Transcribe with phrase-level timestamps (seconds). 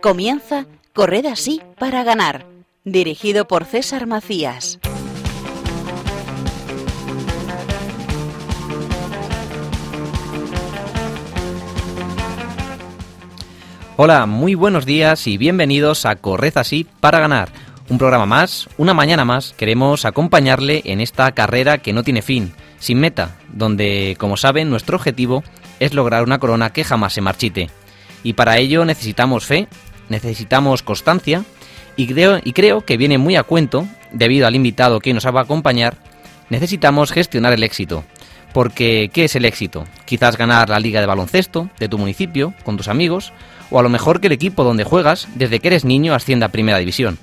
[0.00, 2.46] Comienza Corred así para ganar,
[2.84, 4.78] dirigido por César Macías.
[13.98, 17.50] Hola, muy buenos días y bienvenidos a Corred así para ganar.
[17.90, 22.54] Un programa más, una mañana más, queremos acompañarle en esta carrera que no tiene fin,
[22.78, 25.44] sin meta, donde, como saben, nuestro objetivo
[25.78, 27.68] es lograr una corona que jamás se marchite.
[28.22, 29.68] Y para ello necesitamos fe,
[30.10, 31.44] necesitamos constancia
[31.96, 35.40] y creo, y creo que viene muy a cuento, debido al invitado que nos va
[35.40, 35.96] a acompañar,
[36.50, 38.04] necesitamos gestionar el éxito.
[38.52, 39.84] Porque, ¿qué es el éxito?
[40.04, 43.32] Quizás ganar la liga de baloncesto de tu municipio, con tus amigos,
[43.70, 46.52] o a lo mejor que el equipo donde juegas desde que eres niño ascienda a
[46.52, 47.18] primera división.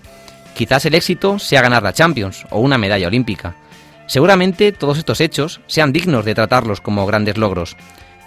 [0.55, 3.55] Quizás el éxito sea ganar la Champions o una medalla olímpica.
[4.07, 7.75] Seguramente todos estos hechos sean dignos de tratarlos como grandes logros,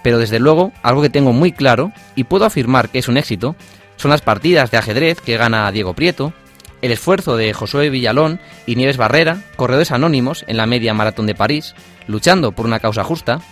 [0.02, 3.56] pero desde luego algo que tengo muy claro y puedo afirmar que es un éxito
[4.00, 6.32] son las partidas de ajedrez que gana Diego Prieto,
[6.80, 11.34] el esfuerzo de Josué Villalón y Nieves Barrera, corredores anónimos en la media maratón de
[11.34, 11.74] París,
[12.06, 13.42] luchando por una causa justa,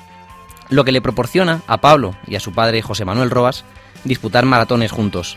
[0.70, 3.64] lo que le proporciona a Pablo y a su padre José Manuel Roas
[4.04, 5.36] disputar maratones juntos.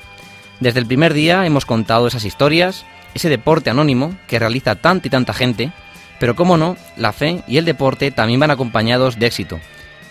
[0.62, 5.12] Desde el primer día hemos contado esas historias, ese deporte anónimo que realiza tanta y
[5.12, 5.74] tanta gente,
[6.22, 9.60] pero cómo no, la fe y el deporte también van acompañados de éxito.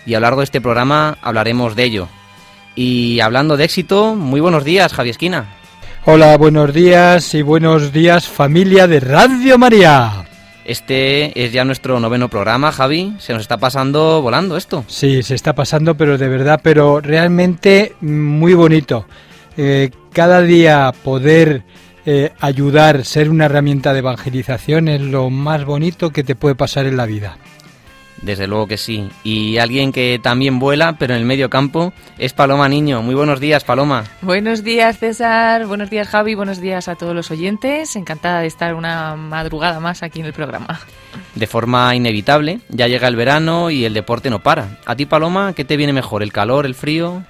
[0.05, 2.07] Y a lo largo de este programa hablaremos de ello,
[2.75, 5.55] y hablando de éxito, muy buenos días, Javi Esquina.
[6.05, 10.25] Hola, buenos días y buenos días familia de Radio María.
[10.65, 13.15] Este es ya nuestro noveno programa, Javi.
[13.19, 14.85] Se nos está pasando volando esto.
[14.87, 19.05] Sí, se está pasando, pero de verdad, pero realmente muy bonito.
[19.57, 21.63] Eh, cada día poder
[22.05, 26.85] eh, ayudar, ser una herramienta de evangelización es lo más bonito que te puede pasar
[26.85, 27.37] en la vida.
[28.21, 29.09] Desde luego que sí.
[29.23, 33.01] Y alguien que también vuela, pero en el medio campo, es Paloma Niño.
[33.01, 34.03] Muy buenos días, Paloma.
[34.21, 35.65] Buenos días, César.
[35.65, 36.35] Buenos días, Javi.
[36.35, 37.95] Buenos días a todos los oyentes.
[37.95, 40.79] Encantada de estar una madrugada más aquí en el programa.
[41.35, 44.77] De forma inevitable, ya llega el verano y el deporte no para.
[44.85, 47.23] ¿A ti, Paloma, qué te viene mejor, el calor, el frío?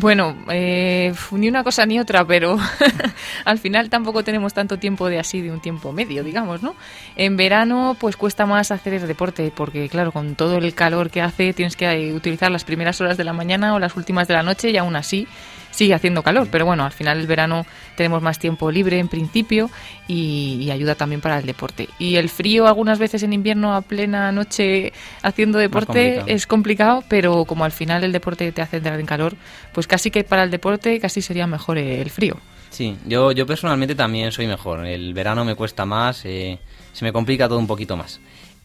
[0.00, 2.56] Bueno, eh, ni una cosa ni otra, pero
[3.44, 6.74] al final tampoco tenemos tanto tiempo de así, de un tiempo medio, digamos, ¿no?
[7.16, 11.20] En verano, pues cuesta más hacer el deporte, porque claro, con todo el calor que
[11.20, 14.42] hace, tienes que utilizar las primeras horas de la mañana o las últimas de la
[14.42, 15.28] noche y aún así
[15.70, 17.66] sigue haciendo calor, pero bueno, al final el verano
[17.96, 19.70] tenemos más tiempo libre en principio
[20.08, 21.88] y, ayuda también para el deporte.
[21.98, 24.92] Y el frío algunas veces en invierno a plena noche
[25.22, 29.34] haciendo deporte es complicado, pero como al final el deporte te hace entrar en calor,
[29.72, 32.36] pues casi que para el deporte casi sería mejor el frío.
[32.70, 34.86] Sí, yo, yo personalmente también soy mejor.
[34.86, 36.58] El verano me cuesta más, eh,
[36.92, 38.20] se me complica todo un poquito más.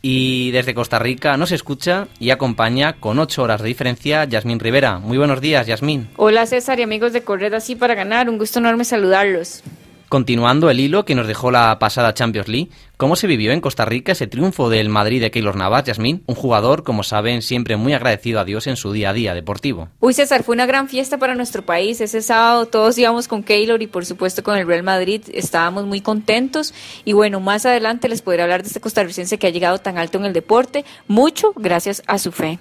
[0.07, 4.99] Y desde Costa Rica nos escucha y acompaña con ocho horas de diferencia Yasmín Rivera.
[4.99, 6.09] Muy buenos días, Yasmín.
[6.15, 9.63] Hola César y amigos de Correr Así para Ganar, un gusto enorme saludarlos.
[10.15, 13.83] Continuando el hilo que nos dejó la pasada Champions League, ¿cómo se vivió en Costa
[13.83, 16.23] Rica ese triunfo del Madrid de Keylor Navas, Yasmín?
[16.25, 19.89] Un jugador, como saben, siempre muy agradecido a Dios en su día a día deportivo.
[19.99, 21.99] Uy, César, fue una gran fiesta para nuestro país.
[21.99, 25.21] Ese sábado todos íbamos con Keylor y por supuesto con el Real Madrid.
[25.33, 29.49] Estábamos muy contentos y bueno, más adelante les podré hablar de este costarricense que ha
[29.49, 32.57] llegado tan alto en el deporte, mucho gracias a su fe.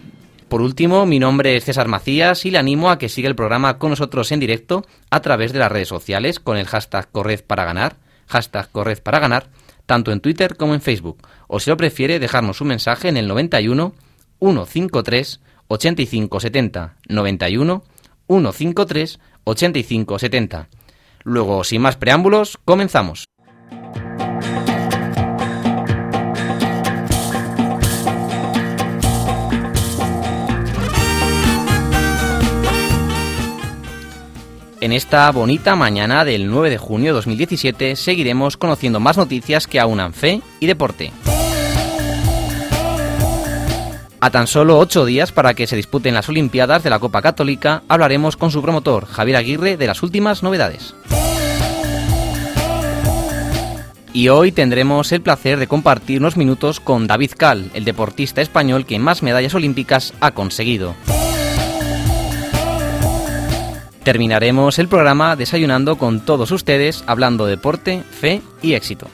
[0.55, 3.77] Por último, mi nombre es César Macías y le animo a que siga el programa
[3.77, 7.65] con nosotros en directo a través de las redes sociales con el hashtag Corred para
[7.65, 7.97] ganar,
[8.29, 8.69] hashtag
[9.85, 11.27] tanto en Twitter como en Facebook.
[11.49, 13.95] O si lo prefiere, dejarnos un mensaje en el 91
[14.39, 17.83] 153 8570 91
[18.29, 20.69] 153 8570.
[21.25, 23.25] Luego, sin más preámbulos, comenzamos.
[34.85, 39.81] En esta bonita mañana del 9 de junio de 2017 seguiremos conociendo más noticias que
[39.81, 41.11] aunan fe y deporte.
[44.21, 47.83] A tan solo ocho días para que se disputen las Olimpiadas de la Copa Católica,
[47.89, 50.95] hablaremos con su promotor, Javier Aguirre, de las últimas novedades.
[54.13, 58.85] Y hoy tendremos el placer de compartir unos minutos con David Cal, el deportista español
[58.85, 60.95] que más medallas olímpicas ha conseguido.
[64.05, 69.09] Terminaremos el programa desayunando con todos ustedes hablando de deporte, fe y éxito.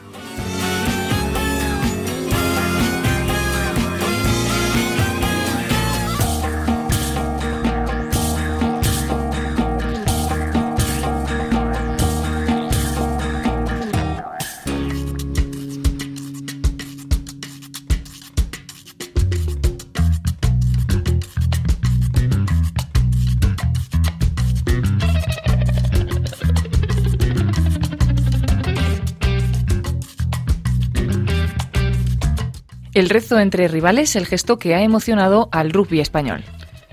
[33.11, 36.43] Rezo entre rivales, el gesto que ha emocionado al rugby español.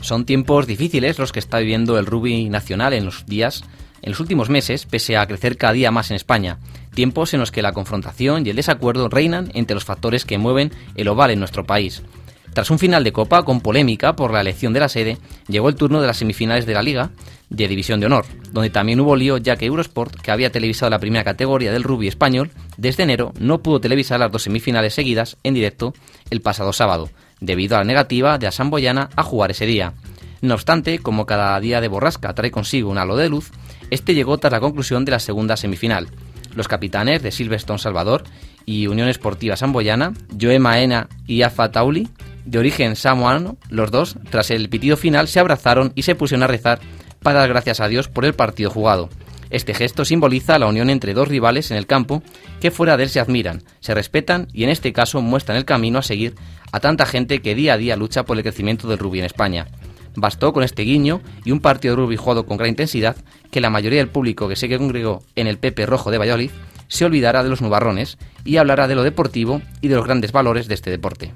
[0.01, 3.65] Son tiempos difíciles los que está viviendo el rugby nacional en los días,
[4.03, 6.59] en los últimos meses, pese a crecer cada día más en España.
[6.95, 10.73] Tiempos en los que la confrontación y el desacuerdo reinan entre los factores que mueven
[10.95, 12.03] el oval en nuestro país.
[12.53, 15.77] Tras un final de Copa con polémica por la elección de la sede, llegó el
[15.77, 17.11] turno de las semifinales de la Liga
[17.51, 20.99] de División de Honor, donde también hubo lío ya que Eurosport, que había televisado la
[20.99, 25.55] primera categoría del rugby español, desde enero no pudo televisar las dos semifinales seguidas en
[25.55, 25.95] directo
[26.31, 27.11] el pasado sábado,
[27.41, 29.95] debido a la negativa de Asan Boyana a jugar ese día.
[30.41, 33.51] No obstante, como cada día de borrasca trae consigo un halo de luz,
[33.91, 36.09] este llegó tras la conclusión de la segunda semifinal.
[36.55, 38.25] Los capitanes de Silverstone Salvador
[38.65, 42.09] y Unión Esportiva Samboyana, Joe Maena y Afa Tauli,
[42.49, 46.47] de origen samoano, los dos, tras el pitido final, se abrazaron y se pusieron a
[46.47, 46.81] rezar
[47.23, 49.11] para dar gracias a Dios por el partido jugado.
[49.51, 52.23] Este gesto simboliza la unión entre dos rivales en el campo
[52.61, 55.99] que fuera de él se admiran, se respetan y en este caso muestran el camino
[55.99, 56.37] a seguir
[56.73, 59.67] a tanta gente que día a día lucha por el crecimiento del rugby en España.
[60.17, 63.17] Bastó con este guiño y un partido de rugby jugado con gran intensidad
[63.51, 66.51] que la mayoría del público que se congregó en el Pepe Rojo de Valladolid
[66.89, 70.67] se olvidara de los nubarrones y hablará de lo deportivo y de los grandes valores
[70.67, 71.33] de este deporte.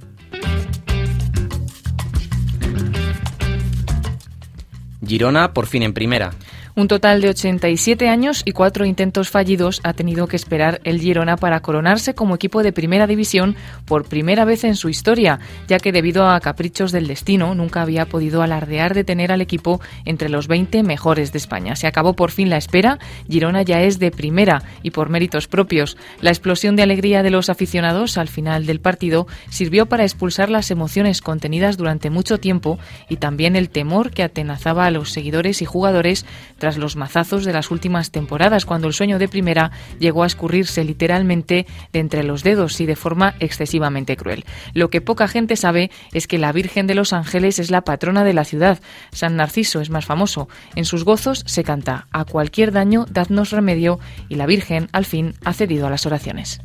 [5.07, 6.33] Girona por fin en primera.
[6.75, 11.37] Un total de 87 años y cuatro intentos fallidos ha tenido que esperar el Girona
[11.37, 15.39] para coronarse como equipo de primera división por primera vez en su historia,
[15.69, 19.83] ya que debido a caprichos del destino nunca había podido alardear de tener al equipo
[20.07, 21.77] entre los 20 mejores de España.
[21.77, 22.99] Se acabó por fin la espera,
[23.29, 25.99] Girona ya es de primera y por méritos propios.
[26.23, 30.71] La explosión de alegría de los aficionados al final del partido sirvió para expulsar las
[30.71, 32.79] emociones contenidas durante mucho tiempo
[33.11, 36.25] y también el temor que atenazaba a los seguidores y jugadores
[36.63, 40.85] tras los mazazos de las últimas temporadas, cuando el sueño de primera llegó a escurrirse
[40.85, 44.45] literalmente de entre los dedos y de forma excesivamente cruel.
[44.73, 48.23] Lo que poca gente sabe es que la Virgen de los Ángeles es la patrona
[48.23, 48.79] de la ciudad.
[49.11, 50.49] San Narciso es más famoso.
[50.77, 53.99] En sus gozos se canta A cualquier daño, dadnos remedio,
[54.29, 56.61] y la Virgen, al fin, ha cedido a las oraciones.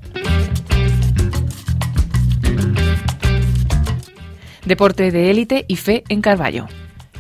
[4.64, 6.68] Deporte de élite y fe en Carballo.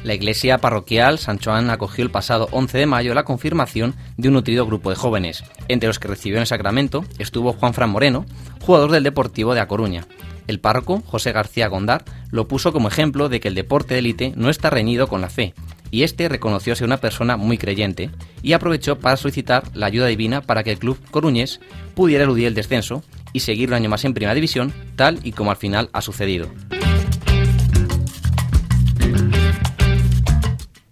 [0.07, 4.35] La iglesia parroquial San Juan acogió el pasado 11 de mayo la confirmación de un
[4.35, 5.43] nutrido grupo de jóvenes.
[5.67, 8.25] Entre los que recibió el sacramento estuvo Juan Fran Moreno,
[8.61, 10.07] jugador del Deportivo de A Coruña.
[10.47, 14.33] El párroco, José García Gondar, lo puso como ejemplo de que el deporte de élite
[14.37, 15.53] no está reñido con la fe,
[15.91, 18.09] y este reconoció ser una persona muy creyente
[18.41, 21.59] y aprovechó para solicitar la ayuda divina para que el club coruñés
[21.95, 23.03] pudiera eludir el descenso
[23.33, 26.47] y seguir un año más en primera división, tal y como al final ha sucedido.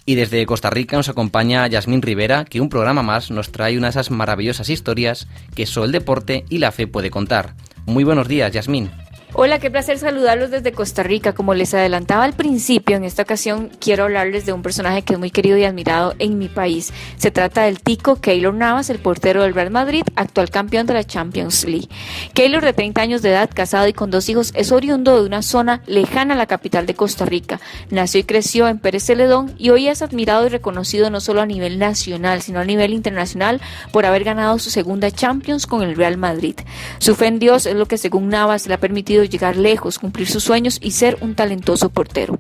[0.06, 3.88] Y desde Costa Rica nos acompaña Yasmín Rivera, que un programa más nos trae una
[3.88, 7.56] de esas maravillosas historias que solo el deporte y la fe puede contar.
[7.88, 8.92] Muy buenos días, Yasmín.
[9.38, 11.34] Hola, qué placer saludarlos desde Costa Rica.
[11.34, 15.20] Como les adelantaba al principio, en esta ocasión quiero hablarles de un personaje que es
[15.20, 16.94] muy querido y admirado en mi país.
[17.18, 21.04] Se trata del tico Keylor Navas, el portero del Real Madrid, actual campeón de la
[21.04, 21.90] Champions League.
[22.34, 25.42] Keylor, de 30 años de edad, casado y con dos hijos, es oriundo de una
[25.42, 27.60] zona lejana a la capital de Costa Rica.
[27.90, 31.46] Nació y creció en Pérez Celedón y hoy es admirado y reconocido no solo a
[31.46, 33.60] nivel nacional, sino a nivel internacional
[33.92, 36.56] por haber ganado su segunda Champions con el Real Madrid.
[37.00, 40.28] Su fe en Dios es lo que, según Navas, le ha permitido llegar lejos, cumplir
[40.28, 42.40] sus sueños y ser un talentoso portero.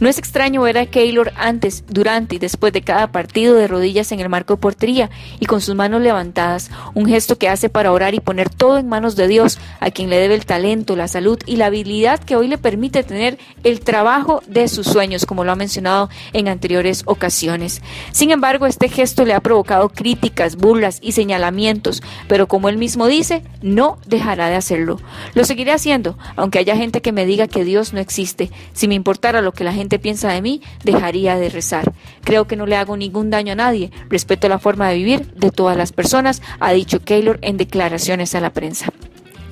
[0.00, 4.12] No es extraño ver a Keylor antes, durante y después de cada partido de rodillas
[4.12, 5.10] en el marco de portería
[5.40, 8.88] y con sus manos levantadas, un gesto que hace para orar y poner todo en
[8.88, 12.36] manos de Dios, a quien le debe el talento, la salud y la habilidad que
[12.36, 17.02] hoy le permite tener el trabajo de sus sueños, como lo ha mencionado en anteriores
[17.06, 17.82] ocasiones.
[18.12, 23.06] Sin embargo, este gesto le ha provocado críticas, burlas y señalamientos, pero como él mismo
[23.06, 25.00] dice, no dejará de hacerlo.
[25.34, 28.50] Lo seguiré haciendo, aunque haya gente que me diga que Dios no existe.
[28.72, 31.92] Si me importara lo que la gente piensa de mí, dejaría de rezar.
[32.22, 33.90] Creo que no le hago ningún daño a nadie.
[34.08, 38.40] Respeto la forma de vivir de todas las personas, ha dicho Keylor en declaraciones a
[38.40, 38.92] la prensa.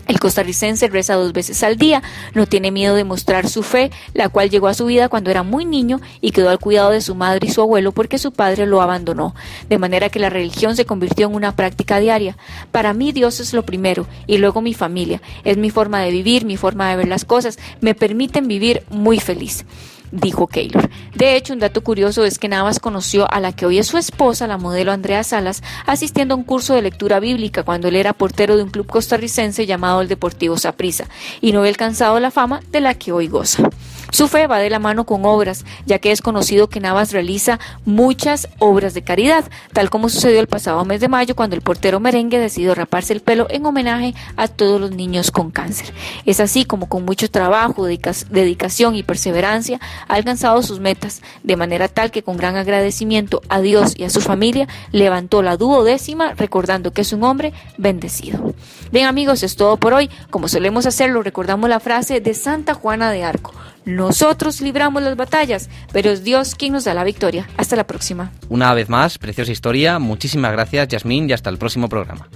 [0.09, 2.03] El costarricense reza dos veces al día,
[2.35, 5.43] no tiene miedo de mostrar su fe, la cual llegó a su vida cuando era
[5.43, 8.67] muy niño y quedó al cuidado de su madre y su abuelo porque su padre
[8.67, 9.35] lo abandonó,
[9.69, 12.37] de manera que la religión se convirtió en una práctica diaria.
[12.73, 16.45] Para mí Dios es lo primero y luego mi familia, es mi forma de vivir,
[16.45, 19.65] mi forma de ver las cosas, me permiten vivir muy feliz
[20.13, 20.89] dijo Keylor.
[21.15, 23.99] De hecho, un dato curioso es que Navas conoció a la que hoy es su
[23.99, 28.13] esposa, la modelo Andrea Salas, asistiendo a un curso de lectura bíblica cuando él era
[28.13, 31.07] portero de un club costarricense llamado el Deportivo Saprissa,
[31.41, 33.69] y no había alcanzado la fama de la que hoy goza.
[34.13, 37.59] Su fe va de la mano con obras, ya que es conocido que Navas realiza
[37.87, 41.99] muchas obras de caridad, tal como sucedió el pasado mes de mayo cuando el portero
[41.99, 45.95] merengue decidió raparse el pelo en homenaje a todos los niños con cáncer.
[46.27, 51.89] Es así como con mucho trabajo, dedicación y perseverancia ha alcanzado sus metas, de manera
[51.89, 56.93] tal que con gran agradecimiento a Dios y a su familia levantó la duodécima recordando
[56.93, 58.53] que es un hombre bendecido.
[58.91, 60.11] Bien amigos, es todo por hoy.
[60.29, 63.55] Como solemos hacerlo, recordamos la frase de Santa Juana de Arco.
[63.85, 67.49] Nosotros libramos las batallas, pero es Dios quien nos da la victoria.
[67.57, 68.33] Hasta la próxima.
[68.49, 69.99] Una vez más, preciosa historia.
[69.99, 72.29] Muchísimas gracias, Yasmín, y hasta el próximo programa.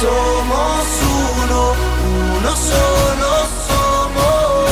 [0.00, 0.86] Somos
[1.44, 1.74] uno,
[2.38, 3.32] uno solo
[3.68, 4.70] somos.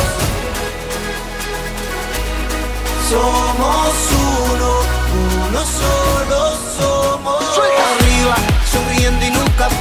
[3.09, 3.95] Somos
[4.51, 4.71] uno,
[5.49, 6.10] uno solo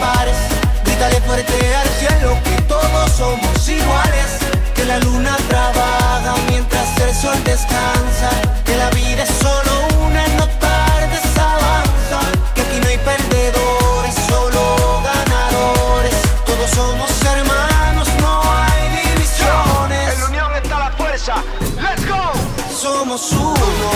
[0.01, 0.37] pares.
[0.85, 4.31] Grítale fuerte al cielo que todos somos iguales.
[4.75, 8.31] Que la luna trabaja mientras el sol descansa.
[8.65, 9.73] Que la vida es solo
[10.07, 12.19] una, no tardes avanza.
[12.55, 16.17] Que aquí no hay perdedores, solo ganadores.
[16.47, 20.15] Todos somos hermanos, no hay divisiones.
[20.15, 21.35] En la unión está la fuerza.
[21.77, 22.33] Let's go.
[22.75, 23.91] Somos uno,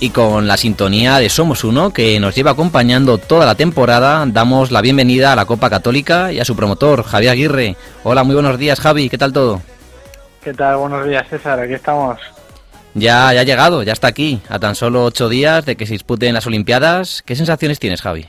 [0.00, 4.70] Y con la sintonía de Somos Uno, que nos lleva acompañando toda la temporada, damos
[4.70, 7.76] la bienvenida a la Copa Católica y a su promotor, Javier Aguirre.
[8.02, 9.62] Hola, muy buenos días, Javi, ¿qué tal todo?
[10.42, 10.76] ¿Qué tal?
[10.76, 11.58] Buenos días, César.
[11.58, 12.18] Aquí estamos.
[12.92, 15.94] Ya, ya ha llegado, ya está aquí, a tan solo ocho días de que se
[15.94, 17.22] disputen las Olimpiadas.
[17.22, 18.26] ¿Qué sensaciones tienes, Javi?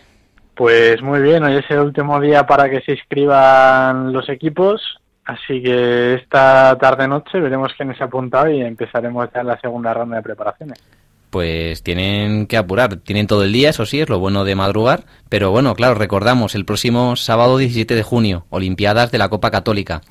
[0.56, 4.82] Pues muy bien, hoy es el último día para que se inscriban los equipos,
[5.26, 10.16] así que esta tarde-noche veremos quiénes se ha apuntado y empezaremos ya la segunda ronda
[10.16, 10.82] de preparaciones.
[11.29, 15.03] Pues tienen que apurar, tienen todo el día, eso sí, es lo bueno de madrugar,
[15.27, 20.01] pero bueno, claro, recordamos, el próximo sábado 17 de junio, Olimpiadas de la Copa Católica.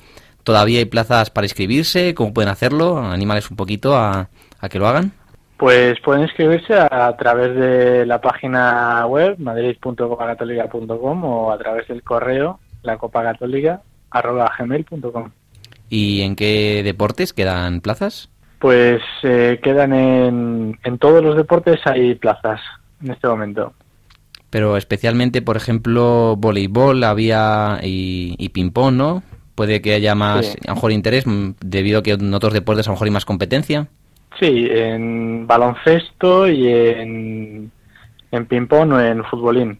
[0.43, 2.13] ¿Todavía hay plazas para inscribirse?
[2.13, 2.99] ¿Cómo pueden hacerlo?
[2.99, 4.29] Anímales un poquito a,
[4.59, 5.11] a que lo hagan.
[5.57, 12.03] Pues pueden inscribirse a, a través de la página web madrid.copacatólica.com o a través del
[12.03, 15.31] correo lacopacatólica.gmail.com
[15.89, 18.29] ¿Y en qué deportes quedan plazas?
[18.59, 22.61] Pues eh, quedan en, en todos los deportes hay plazas
[23.03, 23.73] en este momento.
[24.49, 29.23] Pero especialmente, por ejemplo, voleibol había y, y ping-pong, ¿no?
[29.55, 30.57] Puede que haya más, Sí.
[30.65, 33.11] a lo mejor, interés mm, debido a que en otros deportes a lo mejor hay
[33.13, 33.87] más competencia.
[34.39, 37.71] Sí, en baloncesto y en,
[38.31, 39.79] en ping-pong o en futbolín.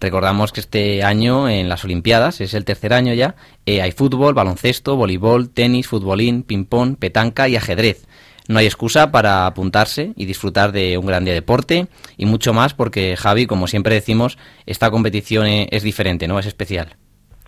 [0.00, 3.34] Recordamos que este año en las Olimpiadas, es el tercer año ya,
[3.66, 8.06] eh, hay fútbol, baloncesto, voleibol, tenis, futbolín, ping-pong, petanca y ajedrez.
[8.48, 12.54] No hay excusa para apuntarse y disfrutar de un gran día de deporte y mucho
[12.54, 16.38] más porque, Javi, como siempre decimos, esta competición eh, es diferente, ¿no?
[16.38, 16.96] Es especial.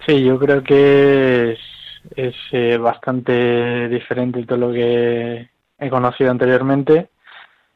[0.07, 1.59] Sí, yo creo que es,
[2.17, 7.09] es eh, bastante diferente de todo lo que he conocido anteriormente.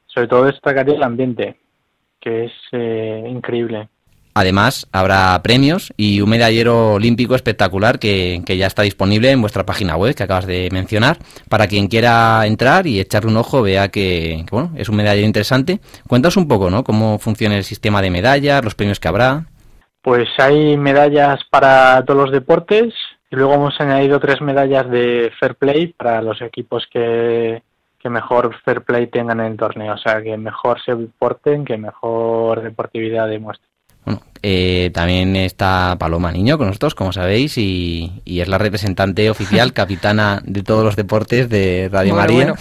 [0.07, 1.57] Sobre todo destacaría el ambiente,
[2.21, 3.89] que es eh, increíble.
[4.37, 9.65] Además, habrá premios y un medallero olímpico espectacular que, que ya está disponible en vuestra
[9.65, 11.19] página web que acabas de mencionar.
[11.49, 15.79] Para quien quiera entrar y echarle un ojo, vea que, bueno, es un medallero interesante.
[16.09, 16.83] Cuéntanos un poco, ¿no?
[16.83, 19.45] Cómo funciona el sistema de medallas, los premios que habrá.
[20.03, 22.93] Pues hay medallas para todos los deportes
[23.31, 27.63] y luego hemos añadido tres medallas de fair play para los equipos que,
[28.01, 31.79] que mejor fair play tengan en el torneo, o sea, que mejor se porten, que
[31.79, 33.74] mejor deportividad demuestren.
[34.47, 39.73] Eh, también está Paloma Niño con nosotros, como sabéis, y, y es la representante oficial,
[39.73, 42.45] capitana de todos los deportes de Radio Bueno, María.
[42.53, 42.55] bueno.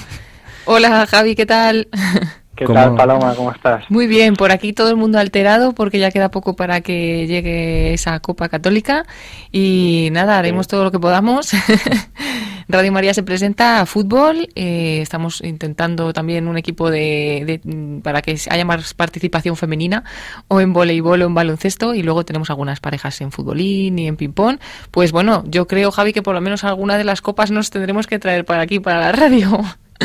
[0.63, 1.89] Hola Javi, ¿qué tal?
[2.55, 2.79] ¿Qué ¿Cómo?
[2.79, 3.33] tal, Paloma?
[3.35, 3.83] ¿Cómo estás?
[3.89, 7.93] Muy bien, por aquí todo el mundo alterado porque ya queda poco para que llegue
[7.93, 9.05] esa Copa Católica
[9.51, 10.69] y nada, haremos Sí.
[10.69, 11.49] todo lo que podamos.
[12.67, 18.21] Radio María se presenta a fútbol, eh, estamos intentando también un equipo de, de- para
[18.21, 20.03] que haya más participación femenina
[20.47, 24.15] o en voleibol o en baloncesto y luego tenemos algunas parejas en futbolín y en
[24.17, 24.59] ping-pong.
[24.91, 28.07] Pues bueno, yo creo Javi que por lo menos alguna de las copas nos tendremos
[28.07, 29.59] que traer para aquí, para la radio.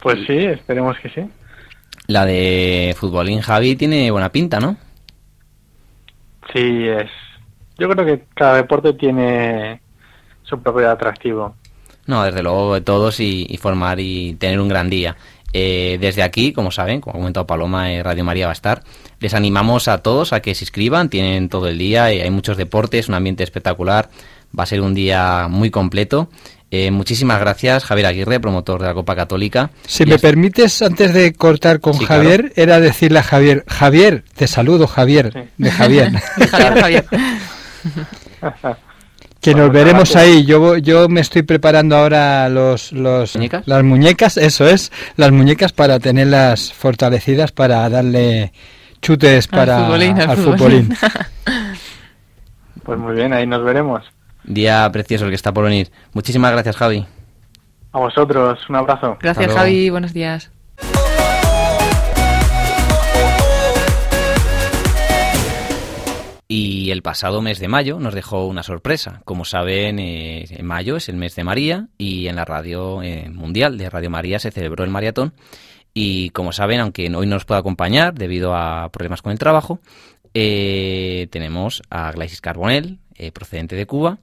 [0.00, 1.22] Pues sí, esperemos que sí.
[2.06, 4.76] La de futbolín Javi tiene buena pinta, ¿no?
[6.52, 7.10] Sí, es.
[7.78, 9.80] Yo creo que cada deporte tiene
[10.44, 11.56] su propio atractivo.
[12.08, 15.16] No, desde luego de todos y, y formar y tener un gran día.
[15.52, 18.82] Eh, desde aquí, como saben, como ha comentado Paloma, eh, Radio María va a estar.
[19.20, 22.56] Les animamos a todos a que se inscriban, tienen todo el día, y hay muchos
[22.56, 24.10] deportes, un ambiente espectacular,
[24.58, 26.28] va a ser un día muy completo.
[26.70, 29.70] Eh, muchísimas gracias, Javier Aguirre, promotor de la Copa Católica.
[29.86, 34.86] Si me permites, antes de cortar con Javier, era decirle a Javier, Javier, te saludo,
[34.86, 36.12] Javier, de Javier.
[36.50, 37.06] Javier.
[39.40, 40.44] Que nos veremos ahí.
[40.44, 46.00] Yo, yo me estoy preparando ahora los, los las muñecas, eso es, las muñecas para
[46.00, 48.52] tenerlas fortalecidas para darle
[49.00, 50.88] chutes para al futbolín.
[52.82, 54.04] pues muy bien, ahí nos veremos.
[54.44, 55.90] Día precioso el que está por venir.
[56.12, 57.06] Muchísimas gracias, Javi.
[57.92, 59.16] A vosotros, un abrazo.
[59.20, 59.90] Gracias, Javi.
[59.90, 60.50] Buenos días.
[66.50, 69.20] Y el pasado mes de mayo nos dejó una sorpresa.
[69.26, 73.28] Como saben, eh, en mayo es el mes de María y en la radio eh,
[73.28, 75.34] mundial de Radio María se celebró el maratón.
[75.92, 79.80] Y como saben, aunque hoy no nos puede acompañar debido a problemas con el trabajo,
[80.32, 82.98] eh, tenemos a Glaisis Carbonell,
[83.34, 84.18] procedente de Cuba,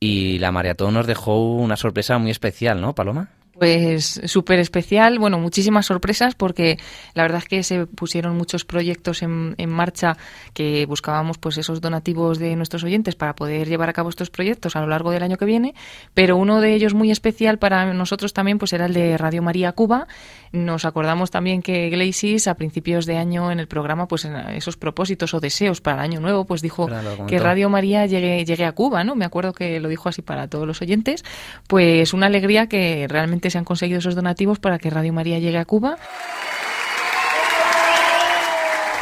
[0.00, 3.28] y la maratón nos dejó una sorpresa muy especial, ¿no, Paloma?
[3.60, 6.78] Pues súper especial, bueno, muchísimas sorpresas porque
[7.12, 10.16] la verdad es que se pusieron muchos proyectos en, en, marcha
[10.54, 14.76] que buscábamos pues esos donativos de nuestros oyentes para poder llevar a cabo estos proyectos
[14.76, 15.74] a lo largo del año que viene,
[16.14, 19.72] pero uno de ellos muy especial para nosotros también pues era el de Radio María
[19.72, 20.08] Cuba.
[20.52, 24.78] Nos acordamos también que Glacis a principios de año en el programa pues en esos
[24.78, 26.88] propósitos o deseos para el año nuevo pues dijo
[27.28, 29.16] que Radio María llegue, llegue a Cuba, ¿no?
[29.16, 31.26] Me acuerdo que lo dijo así para todos los oyentes,
[31.68, 35.58] pues una alegría que realmente se han conseguido esos donativos para que Radio María llegue
[35.58, 35.96] a Cuba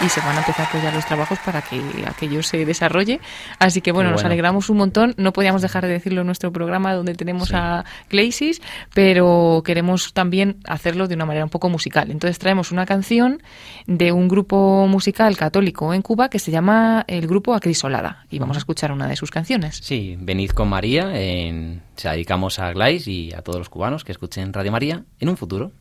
[0.05, 3.21] y se van a empezar pues ya los trabajos para que aquello se desarrolle.
[3.59, 5.15] Así que bueno, nos alegramos un montón.
[5.17, 8.61] No podíamos dejar de decirlo en nuestro programa donde tenemos a Claysis,
[8.95, 12.11] pero queremos también hacerlo de una manera un poco musical.
[12.11, 13.43] Entonces traemos una canción
[13.87, 18.57] de un grupo musical católico en Cuba que se llama el grupo Acrisolada y vamos
[18.57, 19.81] a escuchar una de sus canciones.
[19.83, 21.11] Sí, venid con María.
[21.15, 25.29] En, se dedicamos a Glais y a todos los cubanos que escuchen Radio María en
[25.29, 25.73] un futuro.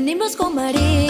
[0.00, 1.07] Venimos con María.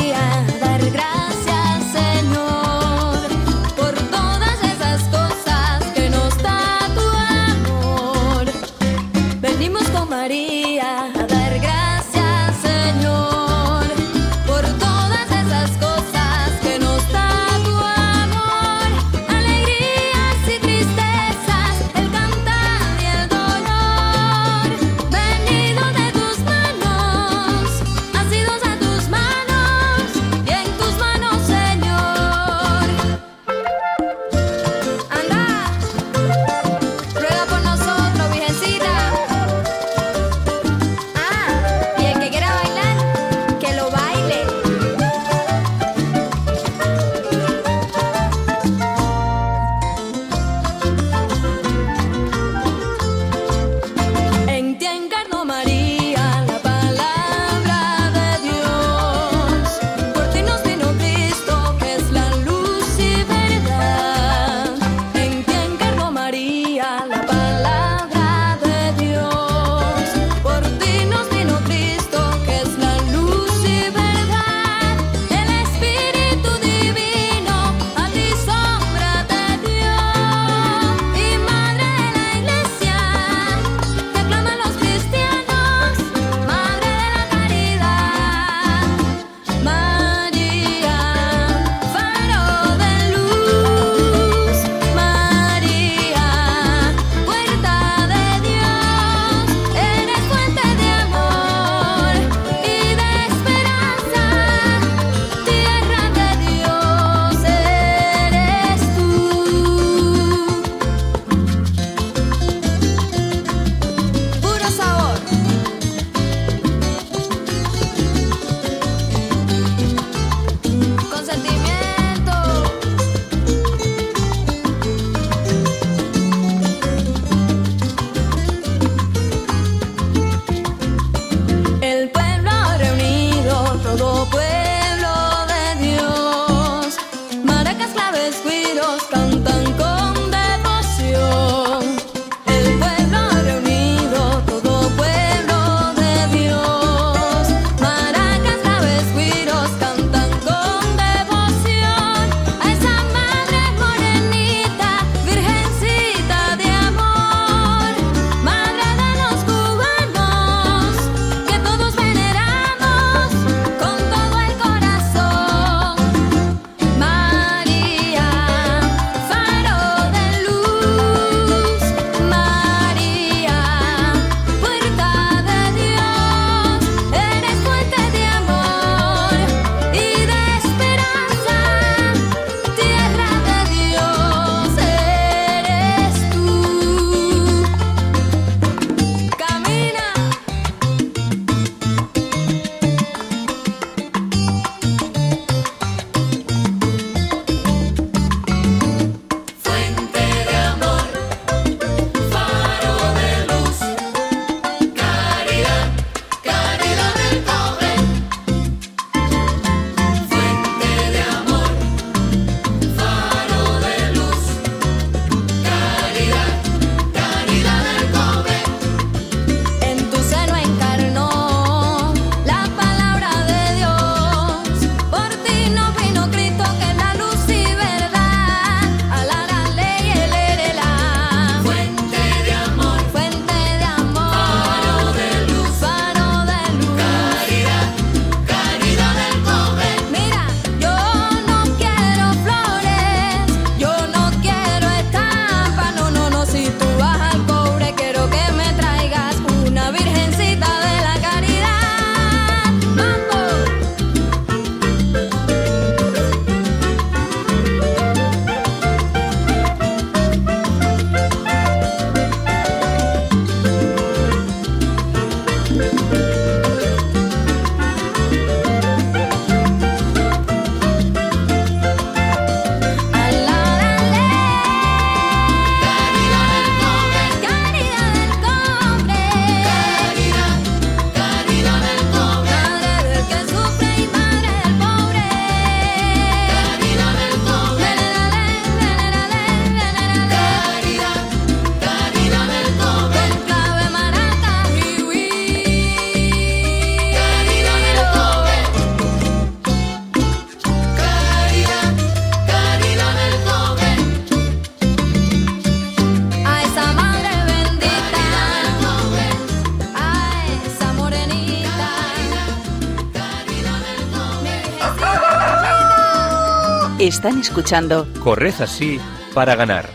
[317.09, 319.01] Están escuchando Corred así
[319.33, 319.89] para ganar.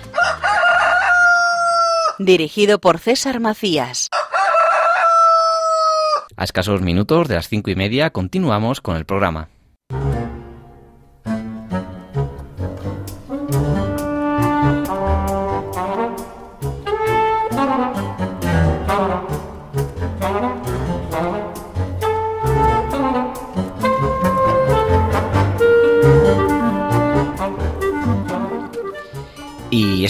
[2.17, 4.07] Dirigido por César Macías.
[6.35, 9.49] A escasos minutos de las cinco y media continuamos con el programa.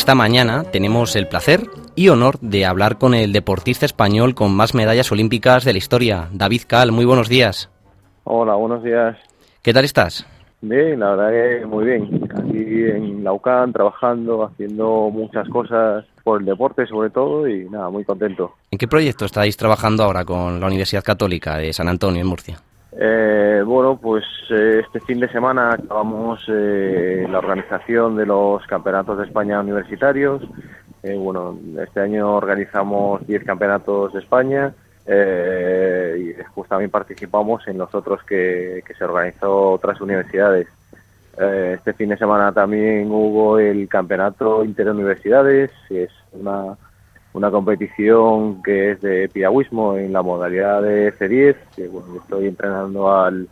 [0.03, 1.61] Esta mañana tenemos el placer
[1.95, 6.27] y honor de hablar con el deportista español con más medallas olímpicas de la historia,
[6.33, 6.91] David Cal.
[6.91, 7.71] Muy buenos días.
[8.25, 9.15] Hola, buenos días.
[9.61, 10.27] ¿Qué tal estás?
[10.59, 12.29] Bien, la verdad que muy bien.
[12.35, 17.89] Aquí en la UCAN trabajando, haciendo muchas cosas por el deporte sobre todo y nada,
[17.89, 18.55] muy contento.
[18.71, 22.57] ¿En qué proyecto estáis trabajando ahora con la Universidad Católica de San Antonio en Murcia?
[22.95, 29.17] Eh, bueno, pues eh, este fin de semana acabamos eh, la organización de los campeonatos
[29.17, 30.43] de España universitarios.
[31.01, 34.73] Eh, bueno, este año organizamos 10 campeonatos de España
[35.07, 40.67] eh, y después también participamos en los otros que, que se organizó otras universidades.
[41.35, 46.77] Este fin de semana también hubo el campeonato interuniversidades, que es una
[47.33, 53.11] una competición que es de piragüismo en la modalidad de C10, que bueno, estoy entrenando
[53.11, 53.47] al,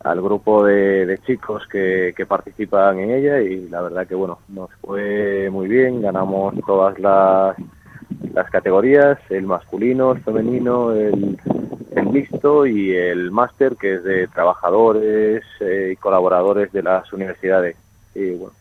[0.00, 4.38] al grupo de, de chicos que, que, participan en ella y la verdad que bueno,
[4.48, 7.56] nos fue muy bien, ganamos todas las,
[8.32, 11.36] las categorías, el masculino, el femenino, el,
[11.96, 17.76] el mixto y el máster que es de trabajadores eh, y colaboradores de las universidades.
[18.14, 18.54] Y bueno,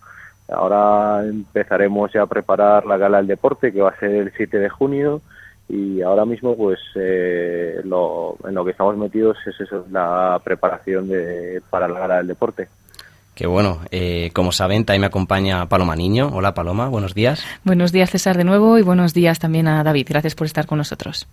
[0.47, 4.59] Ahora empezaremos ya a preparar la gala del deporte, que va a ser el 7
[4.59, 5.21] de junio,
[5.67, 11.07] y ahora mismo, pues, eh, lo, en lo que estamos metidos es eso, la preparación
[11.07, 12.67] de, para la gala del deporte.
[13.33, 13.81] Qué bueno.
[13.91, 16.29] Eh, como saben, también me acompaña Paloma Niño.
[16.31, 16.87] Hola, Paloma.
[16.87, 17.43] Buenos días.
[17.63, 20.07] Buenos días, César, de nuevo, y buenos días también a David.
[20.09, 21.27] Gracias por estar con nosotros.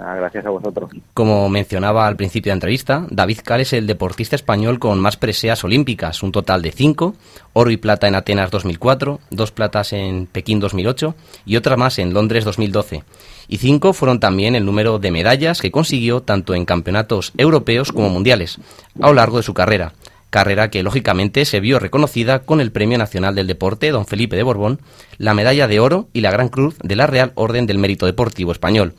[0.00, 0.90] Ah, gracias a vosotros.
[1.12, 5.16] Como mencionaba al principio de la entrevista, David Cal es el deportista español con más
[5.16, 7.14] preseas olímpicas, un total de cinco,
[7.52, 11.14] oro y plata en Atenas 2004, dos platas en Pekín 2008
[11.46, 13.02] y otra más en Londres 2012.
[13.48, 18.08] Y cinco fueron también el número de medallas que consiguió tanto en campeonatos europeos como
[18.08, 18.58] mundiales
[19.00, 19.94] a lo largo de su carrera.
[20.30, 24.42] Carrera que lógicamente se vio reconocida con el Premio Nacional del Deporte Don Felipe de
[24.42, 24.78] Borbón,
[25.16, 28.52] la medalla de oro y la Gran Cruz de la Real Orden del Mérito Deportivo
[28.52, 28.92] Español.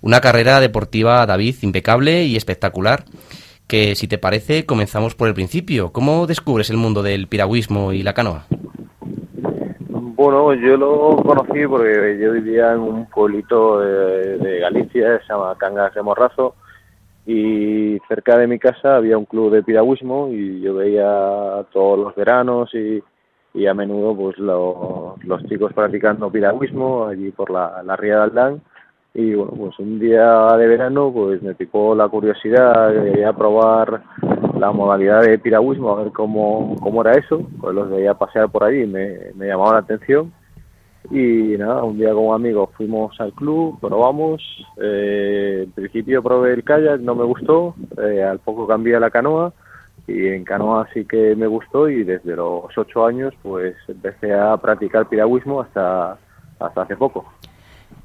[0.00, 3.04] Una carrera deportiva, David, impecable y espectacular,
[3.66, 5.92] que si te parece comenzamos por el principio.
[5.92, 8.46] ¿Cómo descubres el mundo del piragüismo y la canoa?
[9.90, 15.54] Bueno, yo lo conocí porque yo vivía en un pueblito de, de Galicia, se llama
[15.56, 16.56] Cangas de Morrazo,
[17.28, 22.14] y cerca de mi casa había un club de piragüismo y yo veía todos los
[22.14, 23.02] veranos y,
[23.52, 28.22] y a menudo pues lo, los chicos practicando piragüismo allí por la, la ría de
[28.22, 28.62] Aldán
[29.18, 34.00] y bueno, pues un día de verano pues me picó la curiosidad de probar
[34.56, 38.62] la modalidad de piragüismo, a ver cómo, cómo era eso, pues los veía pasear por
[38.62, 40.32] allí, me, me llamaba la atención
[41.10, 44.40] y nada, un día con amigos fuimos al club, probamos,
[44.80, 49.10] eh, en principio probé el kayak, no me gustó, eh, al poco cambié a la
[49.10, 49.52] canoa
[50.06, 54.56] y en canoa sí que me gustó y desde los ocho años pues empecé a
[54.58, 56.18] practicar piragüismo hasta,
[56.60, 57.24] hasta hace poco.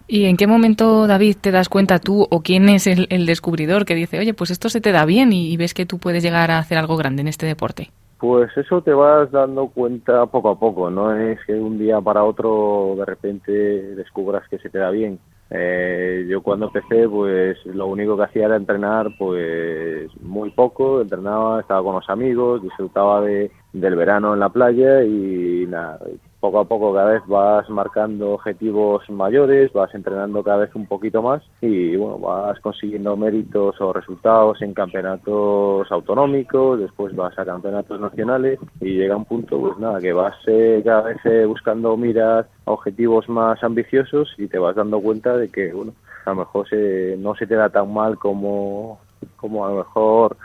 [0.07, 3.85] ¿Y en qué momento, David, te das cuenta tú o quién es el, el, descubridor
[3.85, 6.51] que dice, oye, pues esto se te da bien y, ves que tú puedes llegar
[6.51, 7.89] a hacer algo grande en este deporte?
[8.17, 12.23] Pues eso te vas dando cuenta poco a poco, no es que un día para
[12.23, 15.19] otro de repente descubras que se te da bien.
[15.49, 21.61] Eh, yo cuando empecé, pues lo único que hacía era entrenar, pues muy poco, entrenaba,
[21.61, 25.99] estaba con los amigos, disfrutaba de, del verano en la playa y nada,
[26.43, 31.21] poco a poco cada vez vas marcando objetivos mayores, vas entrenando cada vez un poquito
[31.21, 37.97] más y bueno, vas consiguiendo méritos o resultados en campeonatos autonómicos, después vas a campeonatos
[37.97, 42.45] nacionales y llega un punto pues nada, que vas eh, cada vez eh, buscando miras
[42.65, 45.93] objetivos más ambiciosos y te vas dando cuenta de que bueno,
[46.25, 48.99] a lo mejor se, no se te da tan mal como,
[49.37, 50.35] como a lo mejor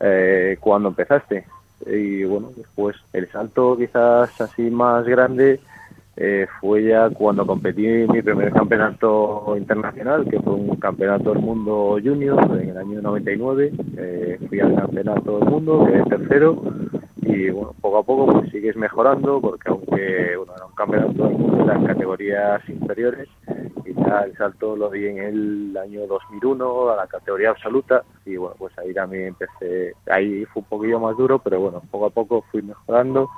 [0.00, 1.46] eh, cuando empezaste
[1.86, 5.60] y bueno, después el salto quizás así más grande
[6.16, 11.98] eh, fue ya cuando competí mi primer campeonato internacional, que fue un campeonato del mundo
[12.02, 13.72] junior en el año 99.
[13.96, 16.62] Eh, fui al campeonato del mundo, quedé tercero
[17.26, 21.66] y bueno, poco a poco pues sigues mejorando porque aunque bueno, era un campeonato en
[21.66, 23.28] las categorías inferiores
[23.84, 28.54] y el salto lo di en el año 2001 a la categoría absoluta y bueno,
[28.58, 32.44] pues ahí también empecé, ahí fue un poquillo más duro, pero bueno, poco a poco
[32.50, 33.30] fui mejorando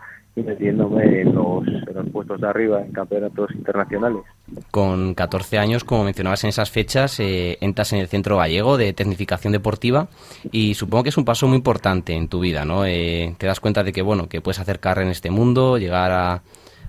[0.42, 4.22] metiéndome en los, en los puestos de arriba en campeonatos internacionales.
[4.70, 8.92] Con 14 años, como mencionabas en esas fechas, eh, entras en el Centro Gallego de
[8.92, 10.08] Tecnificación Deportiva
[10.52, 12.84] y supongo que es un paso muy importante en tu vida, ¿no?
[12.84, 16.12] Eh, te das cuenta de que, bueno, que puedes hacer carrera en este mundo, llegar
[16.12, 16.42] a,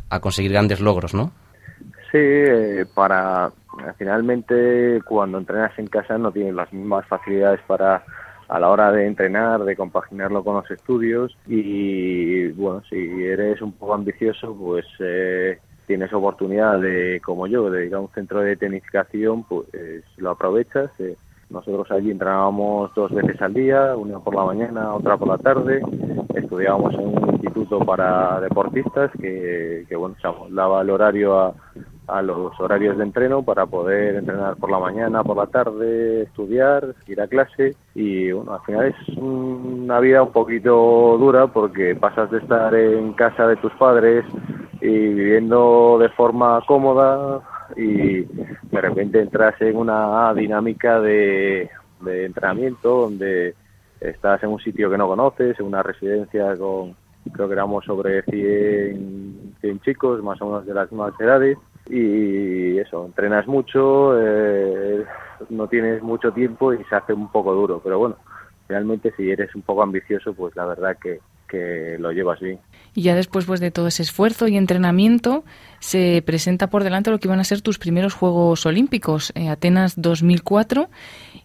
[0.09, 1.31] a conseguir grandes logros, ¿no?
[2.11, 3.51] Sí, eh, para
[3.97, 8.03] finalmente cuando entrenas en casa no tienes las mismas facilidades para
[8.47, 13.73] a la hora de entrenar, de compaginarlo con los estudios y bueno, si eres un
[13.73, 18.55] poco ambicioso, pues eh, tienes oportunidad de, como yo, de ir a un centro de
[18.55, 19.67] tecnificación, pues
[20.17, 20.91] lo aprovechas.
[20.99, 21.15] Eh,
[21.49, 25.81] nosotros allí entrenábamos dos veces al día, una por la mañana, otra por la tarde.
[26.35, 31.53] Estudiábamos en un instituto para deportistas que, que bueno, se daba el horario a,
[32.07, 36.95] a los horarios de entreno para poder entrenar por la mañana, por la tarde, estudiar,
[37.05, 37.75] ir a clase.
[37.93, 43.13] Y bueno, al final es una vida un poquito dura porque pasas de estar en
[43.13, 44.25] casa de tus padres
[44.81, 47.41] y viviendo de forma cómoda
[47.75, 51.69] y de repente entras en una dinámica de,
[52.01, 53.53] de entrenamiento donde
[53.99, 56.95] estás en un sitio que no conoces, en una residencia con
[57.33, 61.57] creo que éramos sobre 100, 100 chicos, más o menos de las mismas edades,
[61.89, 65.05] y eso, entrenas mucho, eh,
[65.49, 68.17] no tienes mucho tiempo y se hace un poco duro, pero bueno,
[68.67, 72.59] realmente si eres un poco ambicioso, pues la verdad que, que lo llevas bien.
[72.93, 75.43] Y ya después pues, de todo ese esfuerzo y entrenamiento,
[75.79, 80.01] se presenta por delante lo que iban a ser tus primeros Juegos Olímpicos, eh, Atenas
[80.01, 80.89] 2004.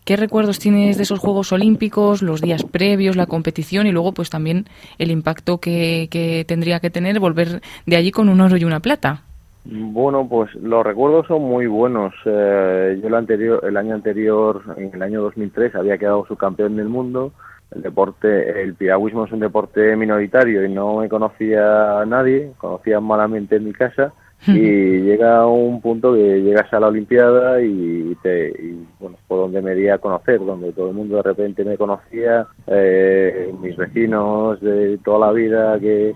[0.05, 4.31] ¿Qué recuerdos tienes de esos Juegos Olímpicos, los días previos, la competición y luego pues
[4.31, 4.67] también
[4.99, 8.81] el impacto que, que tendría que tener volver de allí con un oro y una
[8.81, 9.23] plata?
[9.65, 12.13] Bueno, pues los recuerdos son muy buenos.
[12.25, 16.89] Eh, yo el, anterior, el año anterior, en el año 2003, había quedado subcampeón del
[16.89, 17.33] mundo.
[17.71, 23.01] El deporte, el piragüismo es un deporte minoritario y no me conocía a nadie, conocía
[23.01, 24.13] malamente en mi casa
[24.47, 29.63] y llega un punto que llegas a la Olimpiada y, te, y bueno, por donde
[29.63, 34.61] me di a conocer, donde todo el mundo de repente me conocía, eh, mis vecinos
[34.61, 36.13] de toda la vida que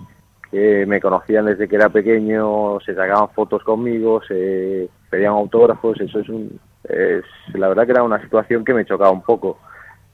[0.50, 6.20] que me conocían desde que era pequeño, se sacaban fotos conmigo, se pedían autógrafos, eso
[6.20, 6.58] es un...
[6.84, 9.58] Es, la verdad que era una situación que me chocaba un poco,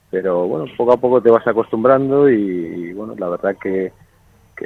[0.09, 3.91] pero bueno, poco a poco te vas acostumbrando y, bueno, la verdad que,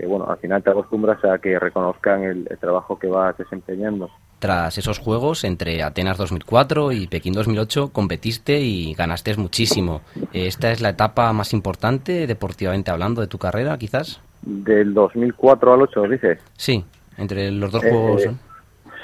[0.07, 4.09] bueno, al final te acostumbras a que reconozcan el, el trabajo que vas desempeñando.
[4.39, 10.01] Tras esos juegos, entre Atenas 2004 y Pekín 2008, competiste y ganaste muchísimo.
[10.31, 14.21] ¿Esta es la etapa más importante, deportivamente hablando, de tu carrera, quizás?
[14.41, 16.39] Del 2004 al 8, dices.
[16.55, 16.83] Sí,
[17.17, 18.25] entre los dos juegos.
[18.25, 18.35] Eh,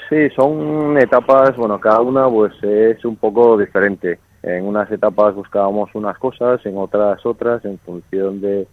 [0.08, 4.18] sí, son etapas, bueno, cada una pues es un poco diferente.
[4.42, 8.66] En unas etapas buscábamos unas cosas, en otras otras, en función de,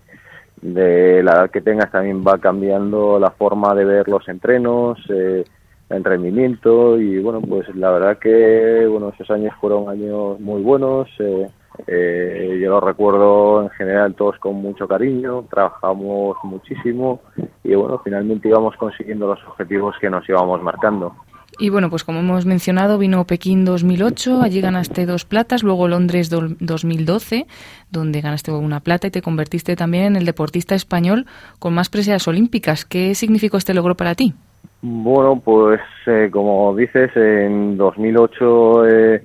[0.61, 5.43] de la edad que tengas también va cambiando la forma de ver los entrenos, eh,
[5.89, 11.09] el rendimiento y bueno, pues la verdad que bueno, esos años fueron años muy buenos.
[11.19, 11.47] Eh,
[11.87, 17.21] eh, yo lo recuerdo en general todos con mucho cariño, trabajamos muchísimo
[17.63, 21.13] y bueno, finalmente íbamos consiguiendo los objetivos que nos íbamos marcando.
[21.59, 26.29] Y bueno, pues como hemos mencionado, vino Pekín 2008, allí ganaste dos platas, luego Londres
[26.29, 27.45] 2012,
[27.91, 31.25] donde ganaste una plata y te convertiste también en el deportista español
[31.59, 32.85] con más preseas olímpicas.
[32.85, 34.33] ¿Qué significó este logro para ti?
[34.81, 39.23] Bueno, pues eh, como dices, en 2008 eh,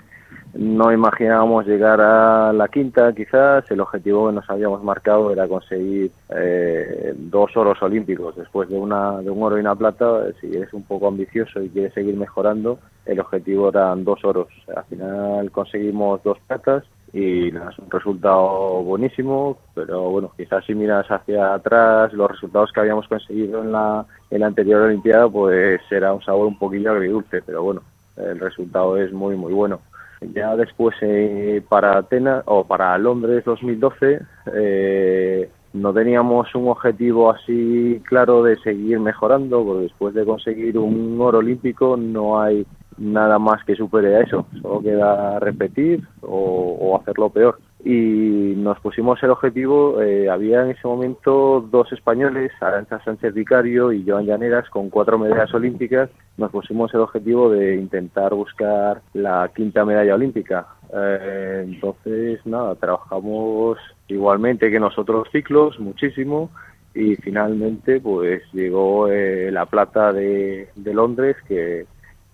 [0.58, 3.70] no imaginábamos llegar a la quinta, quizás.
[3.70, 8.36] El objetivo que nos habíamos marcado era conseguir eh, dos oros olímpicos.
[8.36, 11.68] Después de, una, de un oro y una plata, si eres un poco ambicioso y
[11.68, 14.48] quieres seguir mejorando, el objetivo eran dos oros.
[14.74, 21.06] Al final conseguimos dos platas y es un resultado buenísimo, pero bueno, quizás si miras
[21.10, 26.12] hacia atrás los resultados que habíamos conseguido en la, en la anterior Olimpiada, pues era
[26.12, 27.82] un sabor un poquillo agridulce, pero bueno,
[28.16, 29.80] el resultado es muy, muy bueno.
[30.20, 34.20] Ya después eh, para Atenas o para Londres 2012
[34.54, 41.20] eh, no teníamos un objetivo así claro de seguir mejorando, porque después de conseguir un
[41.20, 46.98] oro olímpico no hay nada más que supere a eso, solo queda repetir o, o
[46.98, 52.98] hacerlo peor y nos pusimos el objetivo, eh, había en ese momento dos españoles, Arancha
[53.04, 58.34] Sánchez Vicario y Joan Llaneras, con cuatro medallas olímpicas, nos pusimos el objetivo de intentar
[58.34, 60.66] buscar la quinta medalla olímpica.
[60.92, 66.50] Eh, entonces, nada, trabajamos igualmente que nosotros ciclos, muchísimo,
[66.92, 71.86] y finalmente pues llegó eh, la plata de, Londres que,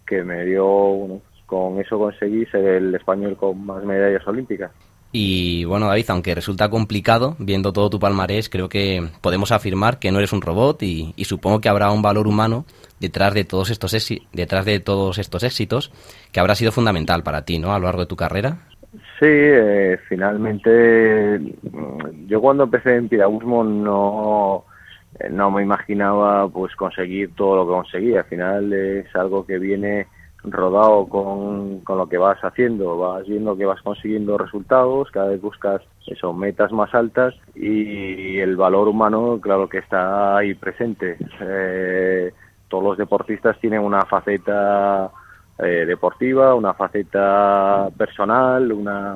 [0.07, 4.71] que me dio, bueno, con eso conseguí ser el español con más medallas olímpicas.
[5.15, 10.11] Y bueno, David, aunque resulta complicado, viendo todo tu palmarés, creo que podemos afirmar que
[10.11, 12.65] no eres un robot y, supongo que habrá un valor humano
[12.99, 13.95] detrás de todos estos
[14.33, 15.93] detrás de todos estos éxitos
[16.33, 17.75] que habrá sido fundamental para ti, ¿no?
[17.75, 18.57] A lo largo de tu carrera.
[19.19, 24.65] Sí, eh, finalmente mm, yo cuando empecé en piragüismo no
[25.21, 28.17] eh, no me imaginaba pues conseguir todo lo que conseguí.
[28.17, 30.07] Al final es algo que viene
[30.45, 35.41] rodado con, con lo que vas haciendo, vas viendo que vas consiguiendo resultados, cada vez
[35.41, 41.17] buscas eso, metas más altas y el valor humano, claro que está ahí presente.
[41.41, 42.33] Eh,
[42.69, 45.11] todos los deportistas tienen una faceta
[45.59, 49.15] eh, deportiva, una faceta personal, una,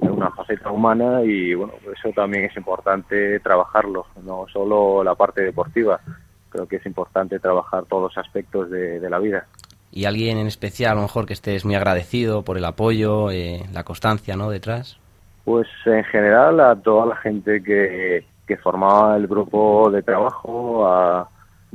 [0.00, 6.00] una faceta humana y bueno, eso también es importante trabajarlo, no solo la parte deportiva,
[6.48, 9.46] creo que es importante trabajar todos los aspectos de, de la vida
[9.92, 13.62] y alguien en especial, a lo mejor que estés muy agradecido por el apoyo, eh,
[13.72, 14.50] la constancia, ¿no?
[14.50, 14.98] Detrás.
[15.44, 21.28] Pues en general a toda la gente que, que formaba el grupo de trabajo, a,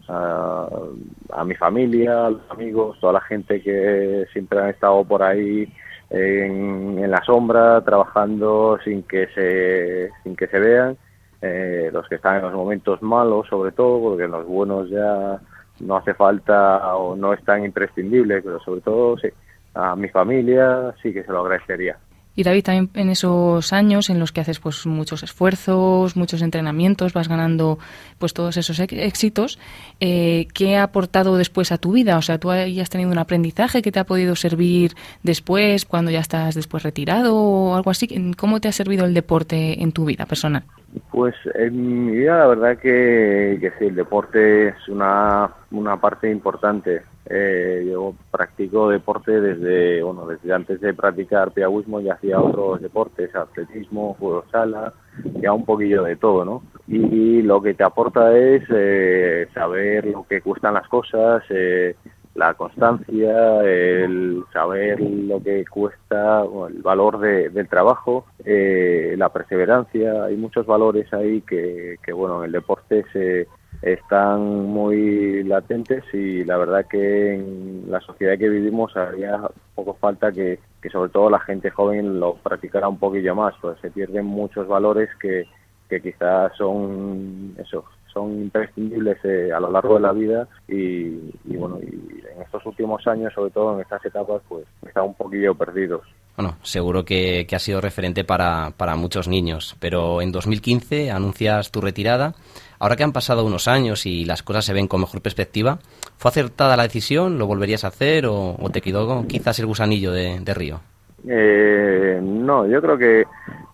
[0.07, 5.71] a, mi familia, a los amigos, toda la gente que siempre han estado por ahí
[6.09, 10.97] en, en la sombra, trabajando sin que se, sin que se vean,
[11.41, 15.39] eh, los que están en los momentos malos sobre todo, porque en los buenos ya
[15.79, 19.29] no hace falta o no es tan imprescindible, pero sobre todo sí,
[19.73, 21.97] a mi familia sí que se lo agradecería.
[22.37, 27.11] Y David, también en esos años en los que haces pues muchos esfuerzos, muchos entrenamientos,
[27.11, 27.79] vas ganando
[28.19, 29.57] pues todos esos éxitos,
[29.99, 32.15] eh, ¿qué ha aportado después a tu vida?
[32.15, 36.19] O sea, ¿tú has tenido un aprendizaje que te ha podido servir después, cuando ya
[36.19, 38.07] estás después retirado o algo así?
[38.37, 40.63] ¿Cómo te ha servido el deporte en tu vida personal?
[41.11, 47.03] Pues en mi vida la verdad que, sí, el deporte es una, una parte importante.
[47.29, 53.35] Eh, yo practico deporte desde, bueno, desde antes de practicar piragüismo ya hacía otros deportes,
[53.35, 54.93] atletismo, juego sala,
[55.41, 56.63] ya un poquillo de todo, ¿no?
[56.87, 61.95] Y, lo que te aporta es eh, saber lo que cuestan las cosas, eh,
[62.35, 70.37] la constancia, el saber lo que cuesta, el valor del trabajo, eh, la perseverancia, hay
[70.37, 73.47] muchos valores ahí que, bueno, en el deporte se
[73.81, 79.41] están muy latentes y la verdad que en la sociedad que vivimos haría
[79.75, 83.77] poco falta que, que sobre todo la gente joven lo practicara un poquillo más, pues
[83.81, 85.43] se pierden muchos valores que,
[85.89, 87.83] que quizás son eso,
[88.13, 91.09] son imprescindibles eh, a lo largo de la vida y,
[91.45, 95.53] bueno, y en estos últimos años, sobre todo en estas etapas, pues están un poquillo
[95.53, 96.01] perdidos.
[96.37, 101.81] Bueno, seguro que, ha sido referente para, para muchos niños, pero en 2015 anuncias tu
[101.81, 102.35] retirada.
[102.77, 105.79] Ahora que han pasado unos años y las cosas se ven con mejor perspectiva,
[106.17, 107.39] ¿fue acertada la decisión?
[107.39, 110.79] ¿Lo volverías a hacer o, te quedó quizás el gusanillo de, de Río?
[111.27, 113.23] Eh, no, yo creo que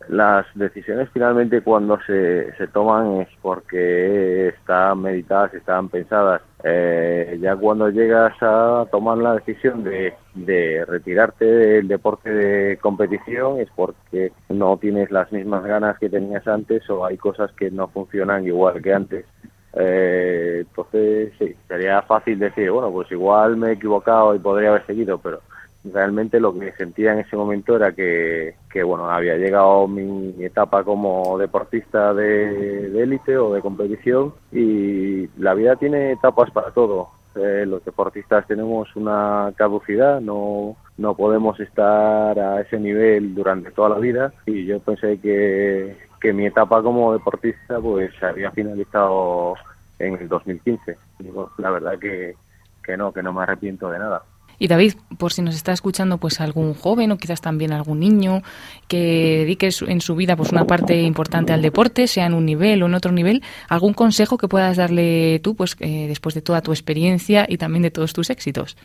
[0.07, 6.41] las decisiones finalmente cuando se, se toman es porque están meditadas, están pensadas.
[6.66, 13.59] Eh, ya cuando llegas a tomar la decisión de, de retirarte del deporte de competición
[13.59, 17.89] es porque no tienes las mismas ganas que tenías antes o hay cosas que no
[17.89, 19.26] funcionan igual que antes.
[19.74, 24.86] Eh, entonces, sí, sería fácil decir, bueno, pues igual me he equivocado y podría haber
[24.86, 25.41] seguido, pero
[25.86, 30.84] realmente lo que sentía en ese momento era que, que bueno, había llegado mi etapa
[30.84, 37.09] como deportista de élite o de competición y la vida tiene etapas para todo.
[37.36, 43.89] Eh, los deportistas tenemos una caducidad, no, no podemos estar a ese nivel durante toda
[43.89, 49.55] la vida y yo pensé que, que mi etapa como deportista pues había finalizado
[49.97, 50.95] en el 2015.
[51.19, 52.36] Y, la verdad que,
[52.84, 54.23] que no, que no me arrepiento de nada.
[54.64, 58.43] Y David, por si nos está escuchando pues algún joven o quizás también algún niño
[58.88, 62.82] que dedique en su vida pues una parte importante al deporte, sea en un nivel
[62.82, 66.61] o en otro nivel, algún consejo que puedas darle tú pues eh, después de toda
[66.61, 68.78] tu experiencia y también de todos tus éxitos.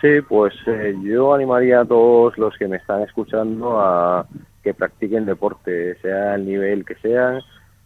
[0.00, 4.24] Sí, pues eh, yo animaría a todos los que me están escuchando a
[4.62, 7.40] que practiquen deporte, sea el nivel que sea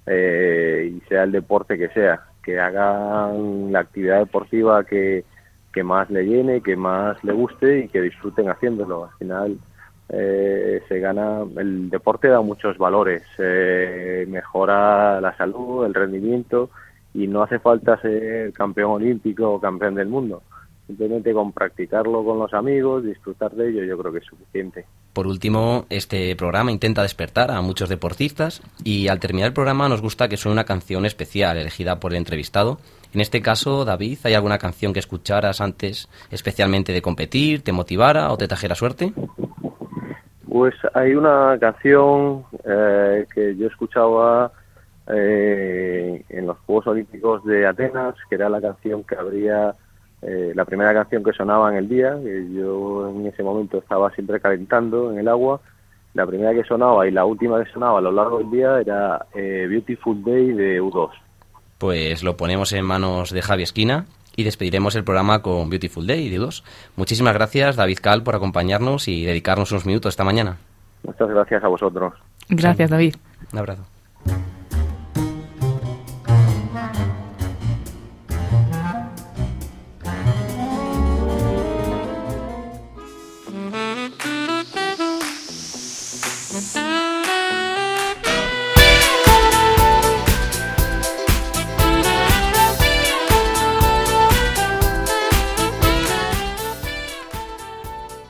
[0.05, 5.25] eh, y sea el deporte que sea, que hagan la actividad deportiva que
[5.77, 9.05] que más le llene, que más le guste y que disfruten haciéndolo.
[9.05, 9.59] Al final
[10.09, 16.71] eh, se gana, el deporte da muchos valores, eh, mejora la salud, el rendimiento
[17.13, 20.43] y no hace falta ser campeón olímpico o campeón del mundo.
[20.87, 24.87] Simplemente con practicarlo con los amigos, disfrutar de ello, yo creo que es suficiente.
[25.13, 30.01] Por último, este programa intenta despertar a muchos deportistas y al terminar el programa nos
[30.01, 32.79] gusta que suene una canción especial elegida por el entrevistado
[33.17, 38.31] En este caso, David, ¿hay alguna canción que escucharas antes especialmente de competir, te motivara
[38.31, 39.15] o te trajera suerte?
[40.47, 44.53] Pues hay una canción eh, que yo escuchaba
[45.07, 49.75] eh, en los Juegos Olímpicos de Atenas, que era la canción que habría,
[50.21, 54.11] eh, la primera canción que sonaba en el día, que yo en ese momento estaba
[54.11, 55.63] siempre calentando en el agua.
[56.13, 59.25] La primera que sonaba y la última que sonaba a lo largo del día era
[59.33, 61.13] Beautiful Day de U2.
[61.79, 64.07] Pues lo ponemos en manos de Javi Esquina
[64.37, 66.63] y despediremos el programa con Beautiful Day de U2.
[66.97, 70.59] Muchísimas gracias, David Cal, por acompañarnos y dedicarnos unos minutos esta mañana.
[71.03, 72.15] Muchas gracias a vosotros.
[72.49, 73.17] Gracias, David.
[73.53, 73.96] Un abrazo.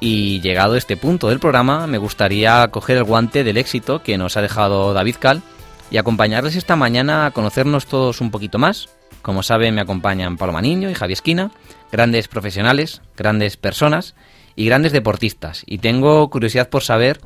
[0.08, 4.36] Y llegado este punto del programa, me gustaría coger el guante del éxito que nos
[4.36, 5.42] ha dejado David Cal
[5.90, 8.88] y acompañarles esta mañana a conocernos todos un poquito más.
[9.20, 11.50] Como saben, me acompañan Paloma Niño y Javi Esquina,
[11.90, 14.14] grandes profesionales, grandes personas
[14.54, 15.64] y grandes deportistas.
[15.66, 17.18] Y tengo curiosidad por saber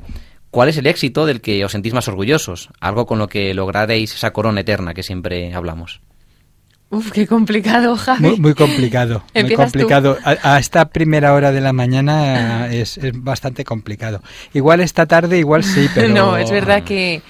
[0.49, 4.15] cuál es el éxito del que os sentís más orgullosos, algo con lo que lograréis
[4.15, 6.01] esa corona eterna que siempre hablamos.
[6.91, 8.35] Uf, qué complicado, Javi.
[8.37, 10.17] Muy, complicado, muy complicado.
[10.23, 14.21] A, esta primera hora de la mañana es, bastante complicado.
[14.53, 16.09] Igual esta tarde, igual sí, pero...
[16.09, 17.21] No, es verdad que,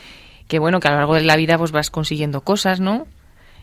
[0.47, 3.05] que, bueno, que a lo largo de la vida pues vas consiguiendo cosas, ¿no?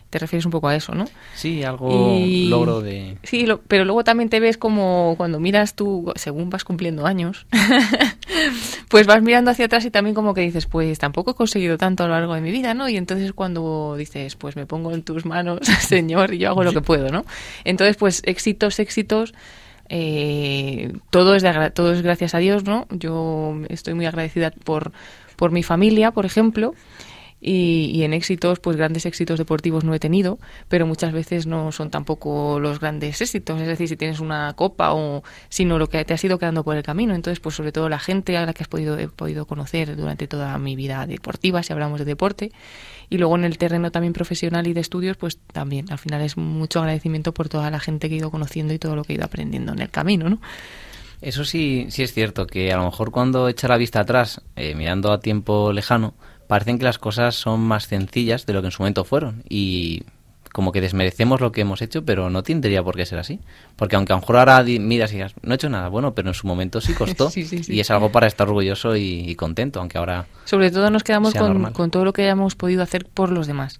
[0.09, 1.05] Te refieres un poco a eso, ¿no?
[1.35, 3.17] Sí, algo logro de...
[3.23, 7.45] Sí, pero luego también te ves como cuando miras tú, según vas cumpliendo años,
[8.89, 12.03] pues vas mirando hacia atrás y también como que dices, pues tampoco he conseguido tanto
[12.03, 12.89] a lo largo de mi vida, ¿no?
[12.89, 16.73] Y entonces cuando dices, pues me pongo en tus manos, Señor, y yo hago lo
[16.73, 17.25] que puedo, ¿no?
[17.63, 19.33] Entonces, pues éxitos, éxitos...
[19.91, 22.85] Eh, todo es de, todo es gracias a Dios, ¿no?
[22.91, 24.91] Yo estoy muy agradecida por
[25.39, 26.75] por mi familia, por ejemplo,
[27.41, 31.89] y, en éxitos, pues grandes éxitos deportivos no he tenido, pero muchas veces no son
[31.89, 36.13] tampoco los grandes éxitos, es decir, si tienes una copa o sino lo que te
[36.13, 37.15] ha ido quedando por el camino.
[37.15, 40.27] Entonces, pues sobre todo la gente a la que has podido, he podido conocer durante
[40.27, 42.51] toda mi vida deportiva, si hablamos de deporte,
[43.09, 46.37] y luego en el terreno también profesional y de estudios, pues también, al final es
[46.37, 49.15] mucho agradecimiento por toda la gente que he ido conociendo y todo lo que he
[49.15, 50.39] ido aprendiendo en el camino, ¿no?
[51.21, 54.73] Eso sí, sí es cierto, que a lo mejor cuando echa la vista atrás, eh,
[54.73, 56.13] mirando a tiempo lejano,
[56.49, 60.01] parecen que las cosas son más sencillas de lo que en su momento fueron y
[60.51, 63.39] como que desmerecemos lo que hemos hecho, pero no tendría por qué ser así.
[63.75, 66.29] Porque aunque a lo mejor ahora miras y digas, no he hecho nada bueno, pero
[66.29, 67.29] en su momento sí costó.
[67.35, 70.25] Y es algo para estar orgulloso y, contento, aunque ahora.
[70.45, 73.79] Sobre todo nos quedamos con, con, todo lo que hayamos podido hacer por los demás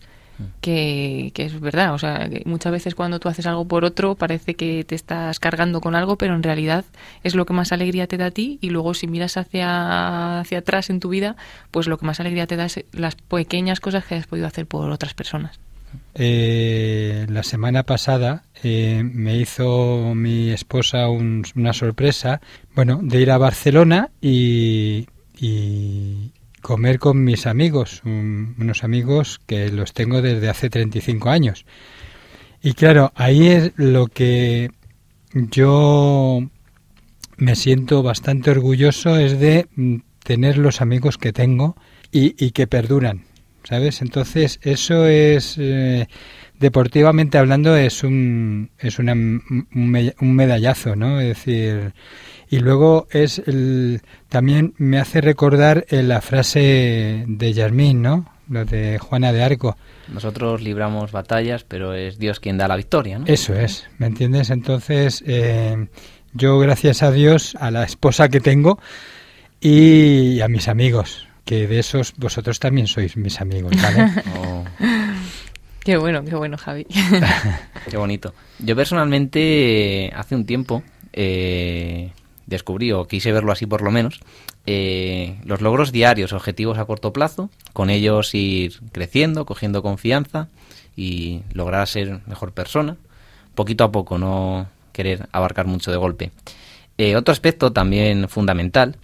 [0.61, 1.93] que, es verdad.
[1.93, 5.81] O sea, muchas veces cuando tú haces algo por otro parece que te estás cargando
[5.81, 6.85] con algo, pero en realidad
[7.23, 10.59] es lo que más alegría te da a ti y luego si miras hacia, hacia
[10.59, 11.35] atrás en tu vida,
[11.71, 14.65] pues lo que más alegría te da es las pequeñas cosas que has podido hacer
[14.65, 15.59] por otras personas.
[16.15, 22.41] Eh, la semana pasada eh, me hizo mi esposa una sorpresa,
[22.75, 25.07] bueno, de ir a Barcelona y,
[26.61, 31.65] comer con mis amigos, unos amigos que los tengo desde hace 35 años.
[32.61, 34.71] Y claro, ahí es lo que
[35.33, 36.41] yo
[37.37, 41.75] me siento bastante orgulloso es de mm, tener los amigos que tengo
[42.11, 43.23] y, que perduran,
[43.63, 44.01] ¿sabes?
[44.01, 46.07] Entonces eso es, eh,
[46.59, 51.21] deportivamente hablando, es un, es una, un medallazo, ¿no?
[51.21, 51.93] Es decir,
[52.49, 58.25] y luego es el, también me hace recordar eh, la frase de Yarmín, ¿no?
[58.49, 59.77] Lo de Juana de Arco.
[60.07, 63.25] Nosotros libramos batallas, pero es Dios quien da la victoria, ¿no?
[63.27, 64.49] Eso es, ¿me entiendes?
[64.49, 65.87] Entonces, eh,
[66.33, 68.79] yo gracias a Dios, a la esposa que tengo
[69.61, 74.11] y a mis amigos, que de esos vosotros también sois mis amigos, ¿vale?
[74.35, 74.65] Oh.
[75.83, 76.85] Qué bueno, qué bueno, Javi.
[77.89, 78.33] qué bonito.
[78.59, 80.83] Yo personalmente, hace un tiempo,
[81.13, 82.11] eh,
[82.49, 84.19] descubrí, o quise verlo así por lo menos,
[84.65, 90.47] eh, los logros diarios, objetivos a corto plazo, con ellos ir creciendo, cogiendo confianza
[90.97, 92.97] y lograr ser mejor persona,
[93.55, 96.31] poquito a poco, no querer abarcar mucho de golpe.
[96.97, 98.97] Eh, otro aspecto también fundamental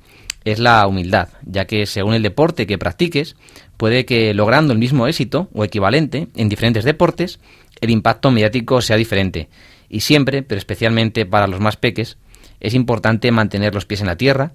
[0.44, 3.36] es la humildad, ya que según el deporte que practiques,
[3.78, 7.40] puede que logrando el mismo éxito o equivalente en diferentes deportes,
[7.82, 9.50] el impacto mediático sea diferente.
[9.90, 12.18] Y siempre, pero especialmente para los más peques,
[12.66, 14.52] es importante mantener los pies en la tierra.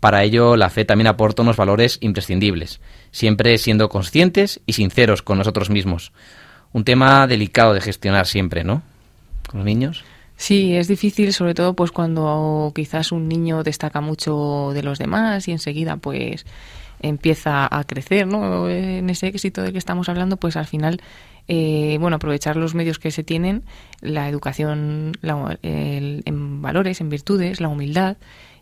[0.00, 2.80] Para ello, la fe también aporta unos valores imprescindibles,
[3.10, 6.12] siempre siendo conscientes y sinceros con nosotros mismos.
[6.72, 8.82] Un tema delicado de gestionar siempre, ¿no?
[9.48, 10.04] Con los niños.
[10.36, 15.48] Sí, es difícil, sobre todo pues cuando quizás un niño destaca mucho de los demás
[15.48, 16.46] y enseguida pues
[17.00, 18.68] empieza a crecer, ¿no?
[18.68, 21.00] En ese éxito del que estamos hablando, pues al final,
[21.46, 23.62] eh, bueno, aprovechar los medios que se tienen,
[24.00, 28.16] la educación en valores, en virtudes, la humildad,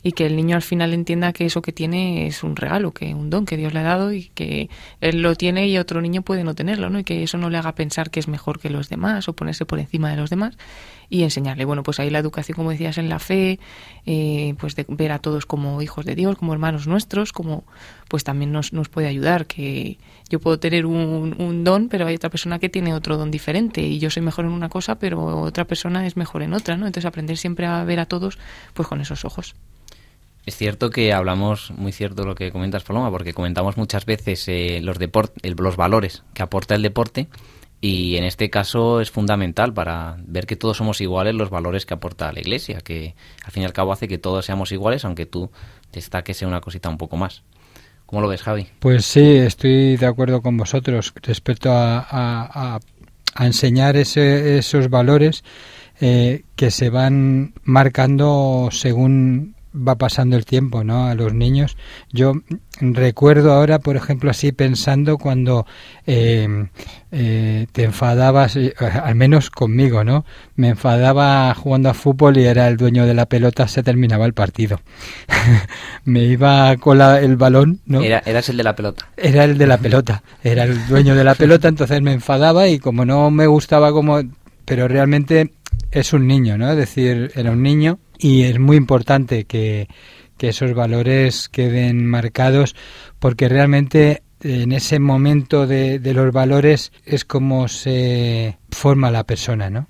[0.07, 3.13] y que el niño al final entienda que eso que tiene es un regalo, que
[3.13, 6.23] un don que Dios le ha dado y que él lo tiene y otro niño
[6.23, 7.01] puede no tenerlo, ¿no?
[7.01, 9.67] Y que eso no le haga pensar que es mejor que los demás o ponerse
[9.67, 10.57] por encima de los demás
[11.11, 11.65] y enseñarle.
[11.65, 13.59] Bueno, pues ahí la educación, como decías, en la fe,
[14.07, 17.65] eh, pues de ver a todos como hijos de Dios, como hermanos nuestros, como
[18.07, 19.99] pues también nos, nos puede ayudar, que
[20.31, 23.81] yo puedo tener un, un don, pero hay otra persona que tiene otro don diferente
[23.81, 26.87] y yo soy mejor en una cosa, pero otra persona es mejor en otra, ¿no?
[26.87, 28.39] Entonces aprender siempre a ver a todos
[28.73, 29.57] pues con esos ojos.
[30.47, 34.81] Es cierto que hablamos, muy cierto lo que comentas, Paloma, porque comentamos muchas veces eh,
[34.81, 34.97] los,
[35.43, 37.27] los valores que aporta el deporte
[37.81, 41.95] y en este caso es fundamental para ver que todos somos iguales los valores que
[41.95, 45.27] aporta la Iglesia, que al fin y al cabo hace que todos seamos iguales, aunque
[45.27, 45.51] tú
[45.93, 47.43] destaques en una cosita un poco más.
[48.07, 48.69] ¿Cómo lo ves, Javi?
[48.79, 52.79] Pues sí, estoy de acuerdo con vosotros respecto a,
[53.39, 55.43] enseñar esos valores
[56.01, 61.07] eh, que se van marcando según va pasando el tiempo, ¿no?
[61.07, 61.77] A los niños.
[62.13, 62.35] Yo
[62.81, 65.67] recuerdo ahora, por ejemplo, así pensando cuando
[66.07, 66.69] eh,
[67.13, 70.25] eh, te enfadabas, eh, al menos conmigo, ¿no?
[70.55, 74.33] Me enfadaba jugando a fútbol y era el dueño de la pelota, se terminaba el
[74.33, 74.81] partido.
[76.05, 78.03] Me iba con el balón, ¿no?
[78.03, 79.09] Era, eras el de la pelota.
[79.17, 82.79] Era el de la pelota, era el dueño de la pelota, entonces me enfadaba y
[82.79, 84.21] como no me gustaba como...
[84.65, 85.53] Pero realmente
[85.91, 86.71] es un niño, ¿no?
[86.71, 89.89] Es decir, era un niño y es muy importante que,
[90.39, 92.77] esos valores queden marcados
[93.19, 99.71] porque realmente en ese momento de, de los valores es como se forma la persona,
[99.71, 99.89] ¿no?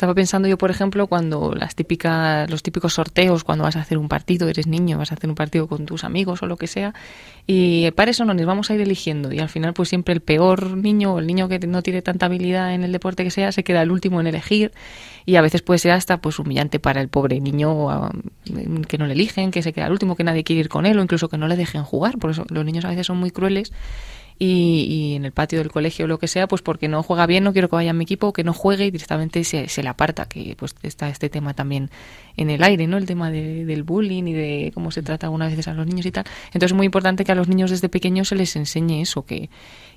[0.00, 3.98] Estaba pensando yo, por ejemplo, cuando las típicas, los típicos sorteos, cuando vas a hacer
[3.98, 6.68] un partido, eres niño, vas a hacer un partido con tus amigos o lo que
[6.68, 6.94] sea,
[7.46, 9.30] y para eso no nos vamos a ir eligiendo.
[9.30, 12.24] Y al final, pues siempre el peor niño o el niño que no tiene tanta
[12.24, 14.72] habilidad en el deporte que sea, se queda el último en elegir.
[15.26, 18.10] Y a veces puede ser hasta pues humillante para el pobre niño
[18.88, 20.98] que no le eligen, que se queda el último, que nadie quiere ir con él,
[20.98, 22.16] o incluso que no le dejen jugar.
[22.16, 23.70] Por eso los niños a veces son muy crueles
[24.42, 27.44] y, en el patio del colegio o lo que sea, pues porque no juega bien,
[27.44, 29.90] no quiero que vaya a mi equipo, que no juegue y directamente se, se le
[29.90, 31.90] aparta, que pues está este tema también
[32.38, 32.96] en el aire, ¿no?
[32.96, 36.10] El tema del bullying y de cómo se trata algunas veces a los niños y
[36.10, 36.24] tal.
[36.46, 39.50] Entonces es muy importante que a los niños desde pequeños se les enseñe eso, que,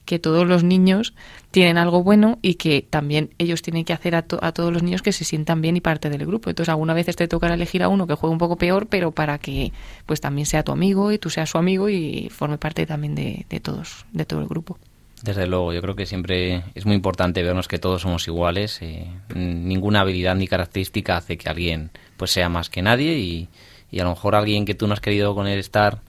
[0.06, 1.14] que todos los niños
[1.52, 5.02] tienen algo bueno y que también ellos tienen que hacer a, a, todos los niños
[5.02, 6.50] que se sientan bien y parte del grupo.
[6.50, 9.38] Entonces, alguna vez te tocará elegir a uno que juegue un poco peor, pero para
[9.38, 9.72] que
[10.06, 13.46] pues también sea tu amigo y tú seas su amigo y forme parte también de,
[13.50, 14.78] de todos, de todo el grupo.
[15.24, 18.82] Desde luego, yo creo que siempre es muy importante vernos que todos somos iguales.
[18.82, 23.48] Eh, ninguna habilidad ni característica hace que alguien pues sea más que nadie y,
[23.90, 26.02] y a lo mejor alguien que tú no has querido con él estar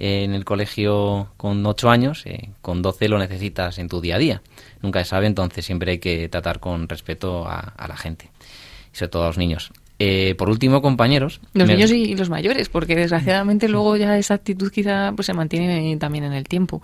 [0.00, 4.18] en el colegio con 8 años, eh, con 12 lo necesitas en tu día a
[4.18, 4.42] día.
[4.80, 8.30] Nunca se sabe, entonces siempre hay que tratar con respeto a, la gente,
[8.92, 9.72] y sobre todo a los niños.
[9.98, 11.40] Eh, por último, compañeros.
[11.52, 15.96] Los niños y los mayores, porque desgraciadamente luego ya esa actitud quizá pues se mantiene
[15.96, 16.80] también en el tiempo.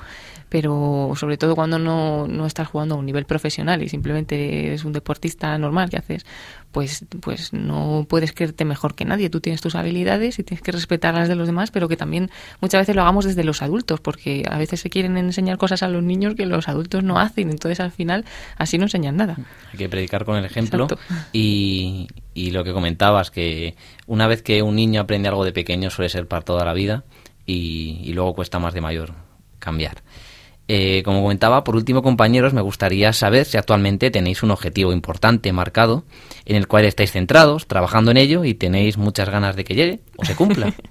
[0.55, 4.85] Pero sobre todo cuando no, no estás jugando a un nivel profesional y simplemente eres
[4.85, 6.25] un deportista normal que haces
[6.71, 9.31] pues, pues no puedes creerte mejor que nadie.
[9.31, 12.31] Tú tienes tus habilidades y tienes que respetar las de los demás, pero que también
[12.61, 15.89] muchas veces lo hagamos desde los adultos, porque a veces se quieren enseñar cosas a
[15.89, 18.25] los niños que los adultos no hacen, entonces al final
[18.57, 19.37] así no enseñan nada.
[19.73, 20.87] Hay que predicar con el ejemplo
[21.33, 23.75] y, y lo que comentabas, que
[24.07, 27.03] una vez que un niño aprende algo de pequeño suele ser para toda la vida
[27.45, 29.15] y, y luego cuesta más de mayor
[29.59, 30.05] cambiar.
[30.67, 35.53] Eh, como comentaba, por último, compañeros, me gustaría saber si actualmente tenéis un objetivo importante
[35.53, 36.05] marcado
[36.47, 40.01] en el cual estáis centrados, trabajando en ello y tenéis muchas ganas de que llegue
[40.17, 40.73] o se cumpla.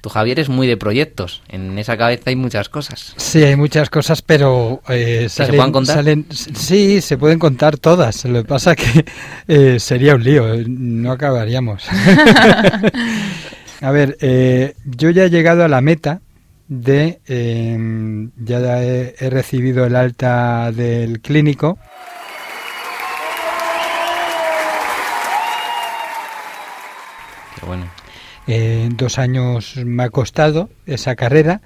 [0.00, 1.42] Tú, Javier, es muy de proyectos.
[1.48, 3.14] En esa cabeza hay muchas cosas.
[3.16, 6.04] Sí, hay muchas cosas, pero eh, salen, ¿Se pueden contar?
[6.54, 8.24] sí, se pueden contar todas.
[8.26, 9.06] Lo que pasa que
[9.48, 11.84] eh, sería un lío, no acabaríamos.
[13.80, 14.16] a ver,
[14.84, 16.20] yo ya he llegado a la meta
[16.68, 21.78] de em, ya he, recibido el alta del clínico.
[27.58, 27.90] Qué bueno.
[28.46, 31.62] Eh, dos años me ha costado esa carrera.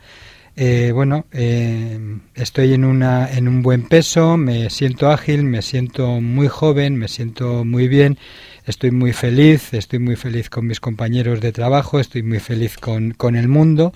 [0.54, 6.20] Eh, bueno, em, estoy en, una, en un buen peso, me siento ágil, me siento
[6.20, 8.18] muy joven, me siento muy bien,
[8.66, 13.12] estoy muy feliz, estoy muy feliz con mis compañeros de trabajo, estoy muy feliz con,
[13.12, 13.92] con el mundo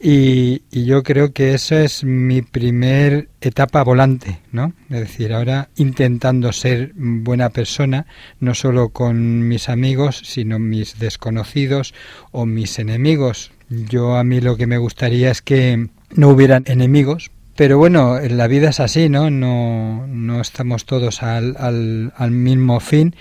[0.00, 4.72] Y, y, yo creo que eso es mi primer etapa volante, ¿no?
[4.90, 8.06] Es decir, ahora intentando ser buena persona,
[8.40, 11.94] no solo con mis amigos, sino mis desconocidos
[12.32, 13.52] o mis enemigos.
[13.70, 18.48] Yo a mí lo que me gustaría es que no hubieran enemigos, pero bueno, la
[18.48, 19.30] vida es así, ¿no?
[19.30, 23.14] No, no estamos todos al, al, al mismo fin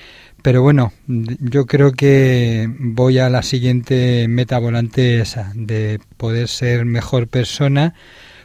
[0.44, 6.84] pero bueno, yo creo que voy a la siguiente meta volante esa, de poder ser
[6.84, 7.96] mejor persona,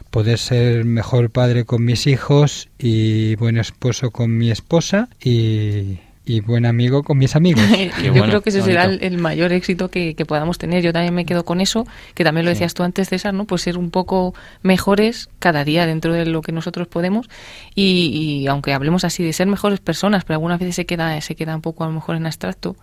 [0.09, 6.41] poder ser mejor padre con mis hijos y buen esposo con mi esposa y, y
[6.41, 7.63] buen amigo con mis amigos.
[8.03, 10.83] Yo creo que ese será el, mayor éxito que, podamos tener.
[10.83, 13.45] Yo también me quedo con eso, que también lo decías tú antes, César, ¿no?
[13.45, 17.27] Pues ser un poco mejores cada día dentro de lo que nosotros podemos
[17.73, 21.35] y, y aunque hablemos así de ser mejores personas, pero algunas veces se queda, se
[21.35, 22.75] queda un poco a lo mejor en abstracto,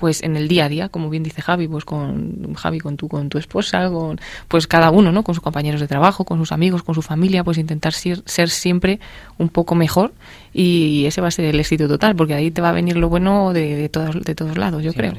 [0.00, 3.06] pues en el día a día, como bien dice Javi, pues con Javi, con tu,
[3.06, 5.22] con tu esposa, con pues cada uno, ¿no?
[5.22, 8.48] Con sus compañeros de trabajo, con sus amigos, con su familia, pues intentar ser, ser
[8.48, 8.98] siempre
[9.36, 10.14] un poco mejor
[10.54, 13.10] y ese va a ser el éxito total, porque ahí te va a venir lo
[13.10, 15.12] bueno de, todos, de todos lados, yo creo.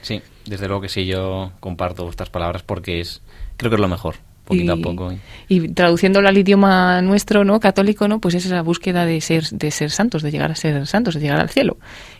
[0.00, 3.20] Sí, desde luego que sí, yo comparto estas palabras porque es,
[3.58, 5.14] creo que es lo mejor poquito y, a poco.
[5.48, 7.60] Y traduciéndolo al idioma nuestro, ¿no?
[7.60, 8.20] Católico, ¿no?
[8.20, 11.20] Pues es esa búsqueda de ser, de ser santos, de llegar a ser santos, de
[11.20, 11.78] llegar al cielo.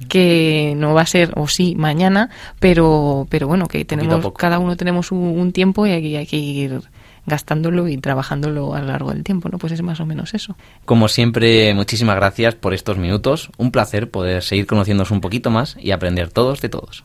[0.08, 4.76] Que no va a ser, o sí, mañana, pero, pero bueno, que tenemos, cada uno
[4.76, 6.82] tenemos un, un tiempo y hay, hay que ir
[7.26, 9.58] gastándolo y trabajándolo a lo largo del tiempo, ¿no?
[9.58, 10.56] Pues es más o menos eso.
[10.84, 13.50] Como siempre, muchísimas gracias por estos minutos.
[13.58, 17.04] Un placer poder seguir conociéndonos un poquito más y aprender todos de todos.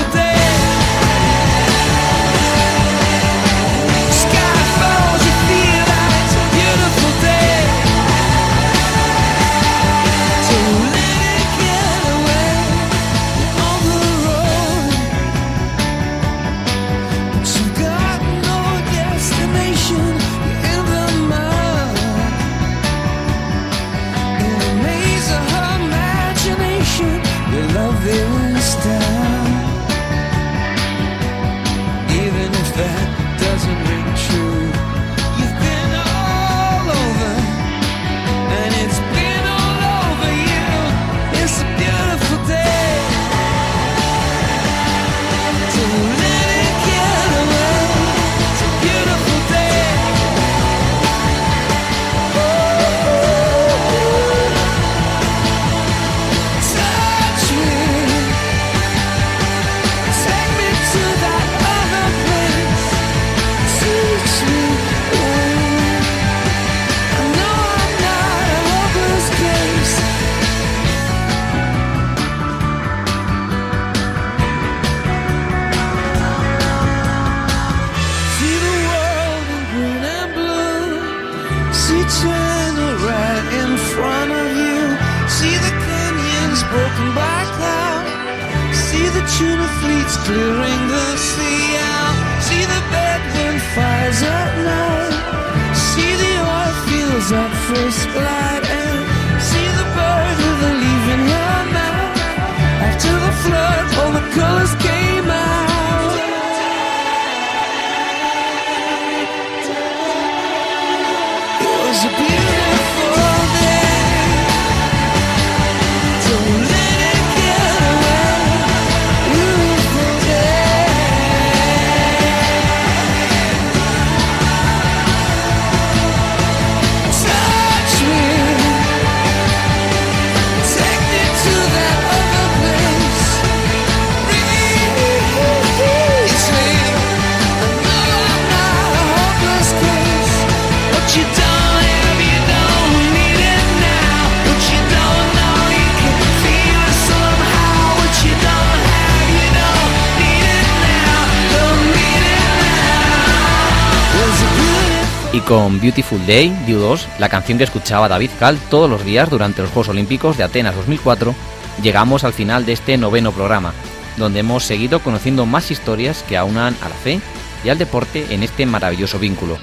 [155.51, 159.61] con Beautiful Day, Due 2, la canción que escuchaba David Cal todos los días durante
[159.61, 161.35] los Juegos Olímpicos de Atenas 2004,
[161.83, 163.73] llegamos al final de este noveno programa,
[164.15, 167.19] donde hemos seguido conociendo más historias que aunan a la fe
[167.65, 169.57] y al deporte en este maravilloso vínculo.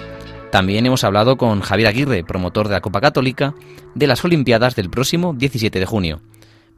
[0.53, 3.55] También hemos hablado con Javier Aguirre, promotor de la Copa Católica,
[3.95, 6.20] de las Olimpiadas del próximo 17 de junio.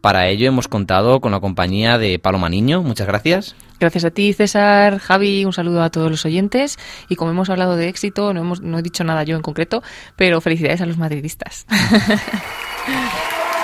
[0.00, 2.82] Para ello hemos contado con la compañía de Paloma Niño.
[2.82, 3.54] Muchas gracias.
[3.78, 6.78] Gracias a ti, César, Javi, un saludo a todos los oyentes.
[7.08, 9.82] Y como hemos hablado de éxito, no, hemos, no he dicho nada yo en concreto,
[10.16, 11.66] pero felicidades a los madridistas.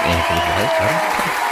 [0.07, 1.47] Eh, felicidades, claro.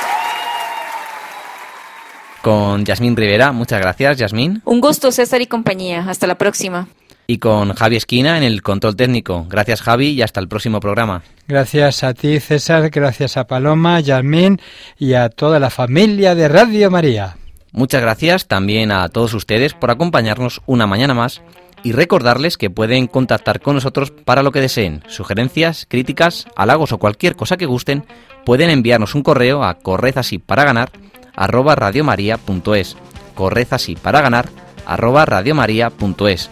[2.43, 4.62] Con Yasmín Rivera, muchas gracias, Yasmín.
[4.64, 6.05] Un gusto, César y compañía.
[6.09, 6.87] Hasta la próxima.
[7.27, 9.47] Y con Javi Esquina en el control técnico.
[9.49, 11.22] Gracias, Javi, y hasta el próximo programa.
[11.49, 14.61] Gracias a ti, César, gracias a Paloma, Yasmín
[14.99, 17.37] y a toda la familia de Radio María.
[17.72, 21.43] Muchas gracias también a todos ustedes por acompañarnos una mañana más
[21.83, 26.99] y recordarles que pueden contactar con nosotros para lo que deseen, sugerencias, críticas, halagos o
[26.99, 28.07] cualquier cosa que gusten,
[28.45, 30.89] pueden enviarnos un correo a correzasipara
[31.37, 32.97] arroba radiomaria.es,
[33.35, 34.45] correzasipara
[34.87, 36.51] arroba radiomaria.es.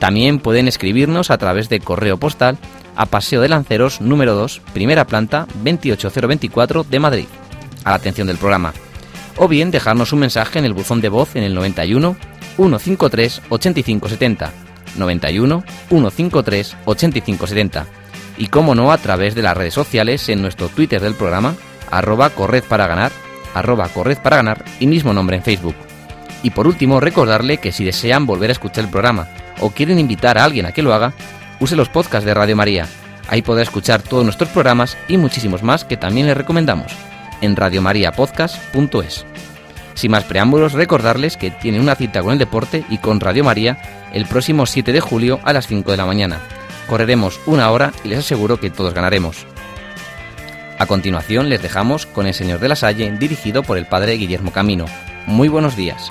[0.00, 2.58] También pueden escribirnos a través de correo postal
[2.96, 7.26] a Paseo de Lanceros número 2, primera planta 28024 de Madrid,
[7.84, 8.72] a la atención del programa.
[9.36, 12.16] O bien dejarnos un mensaje en el buzón de voz en el 91
[12.56, 14.52] 153 8570.
[14.96, 17.86] 91 153 8570.
[18.38, 21.54] Y como no, a través de las redes sociales en nuestro Twitter del programa,
[21.90, 23.12] arroba corred para ganar,
[23.54, 25.74] arroba corred para ganar y mismo nombre en Facebook.
[26.42, 29.28] Y por último, recordarle que si desean volver a escuchar el programa
[29.60, 31.12] o quieren invitar a alguien a que lo haga,
[31.60, 32.86] use los podcasts de Radio María.
[33.28, 36.92] Ahí podrá escuchar todos nuestros programas y muchísimos más que también les recomendamos
[37.40, 39.24] en radiomariapodcast.es.
[39.94, 43.78] Sin más preámbulos, recordarles que tienen una cita con el deporte y con Radio María
[44.12, 46.40] el próximo 7 de julio a las 5 de la mañana.
[46.88, 49.46] Correremos una hora y les aseguro que todos ganaremos.
[50.78, 54.50] A continuación les dejamos con El Señor de la Salle dirigido por el Padre Guillermo
[54.50, 54.86] Camino.
[55.26, 56.10] Muy buenos días.